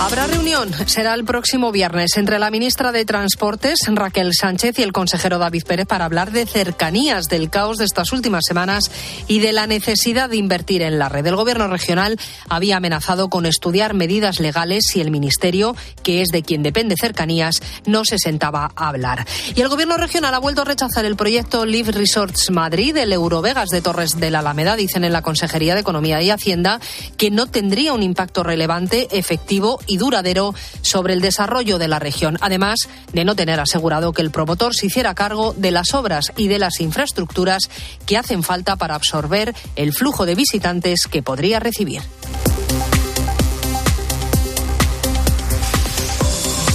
[0.04, 4.94] Habrá reunión, será el próximo viernes, entre la ministra de Transportes, Raquel Sánchez, y el
[4.94, 8.90] consejero David Pérez para hablar de cercanías, del caos de estas últimas semanas
[9.28, 11.28] y de la necesidad de invertir en la red.
[11.28, 16.42] El gobierno regional había amenazado con estudiar medidas legales si el ministerio, que es de
[16.42, 19.28] quien depende cercanías, no se sentaba a hablar.
[19.56, 23.70] Y el gobierno regional ha vuelto a rechazar el proyecto Live Resorts Madrid, el Eurovegas
[23.70, 26.80] de Torres de la Alameda, dicen en la Consejería de Economía y Hacienda,
[27.18, 32.38] que no tendría un impacto relevante, efectivo y duradero sobre el desarrollo de la región,
[32.40, 36.48] además de no tener asegurado que el promotor se hiciera cargo de las obras y
[36.48, 37.70] de las infraestructuras
[38.06, 42.02] que hacen falta para absorber el flujo de visitantes que podría recibir.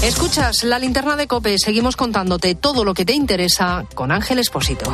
[0.03, 4.93] Escuchas la linterna de Cope, seguimos contándote todo lo que te interesa con Ángel Espósito.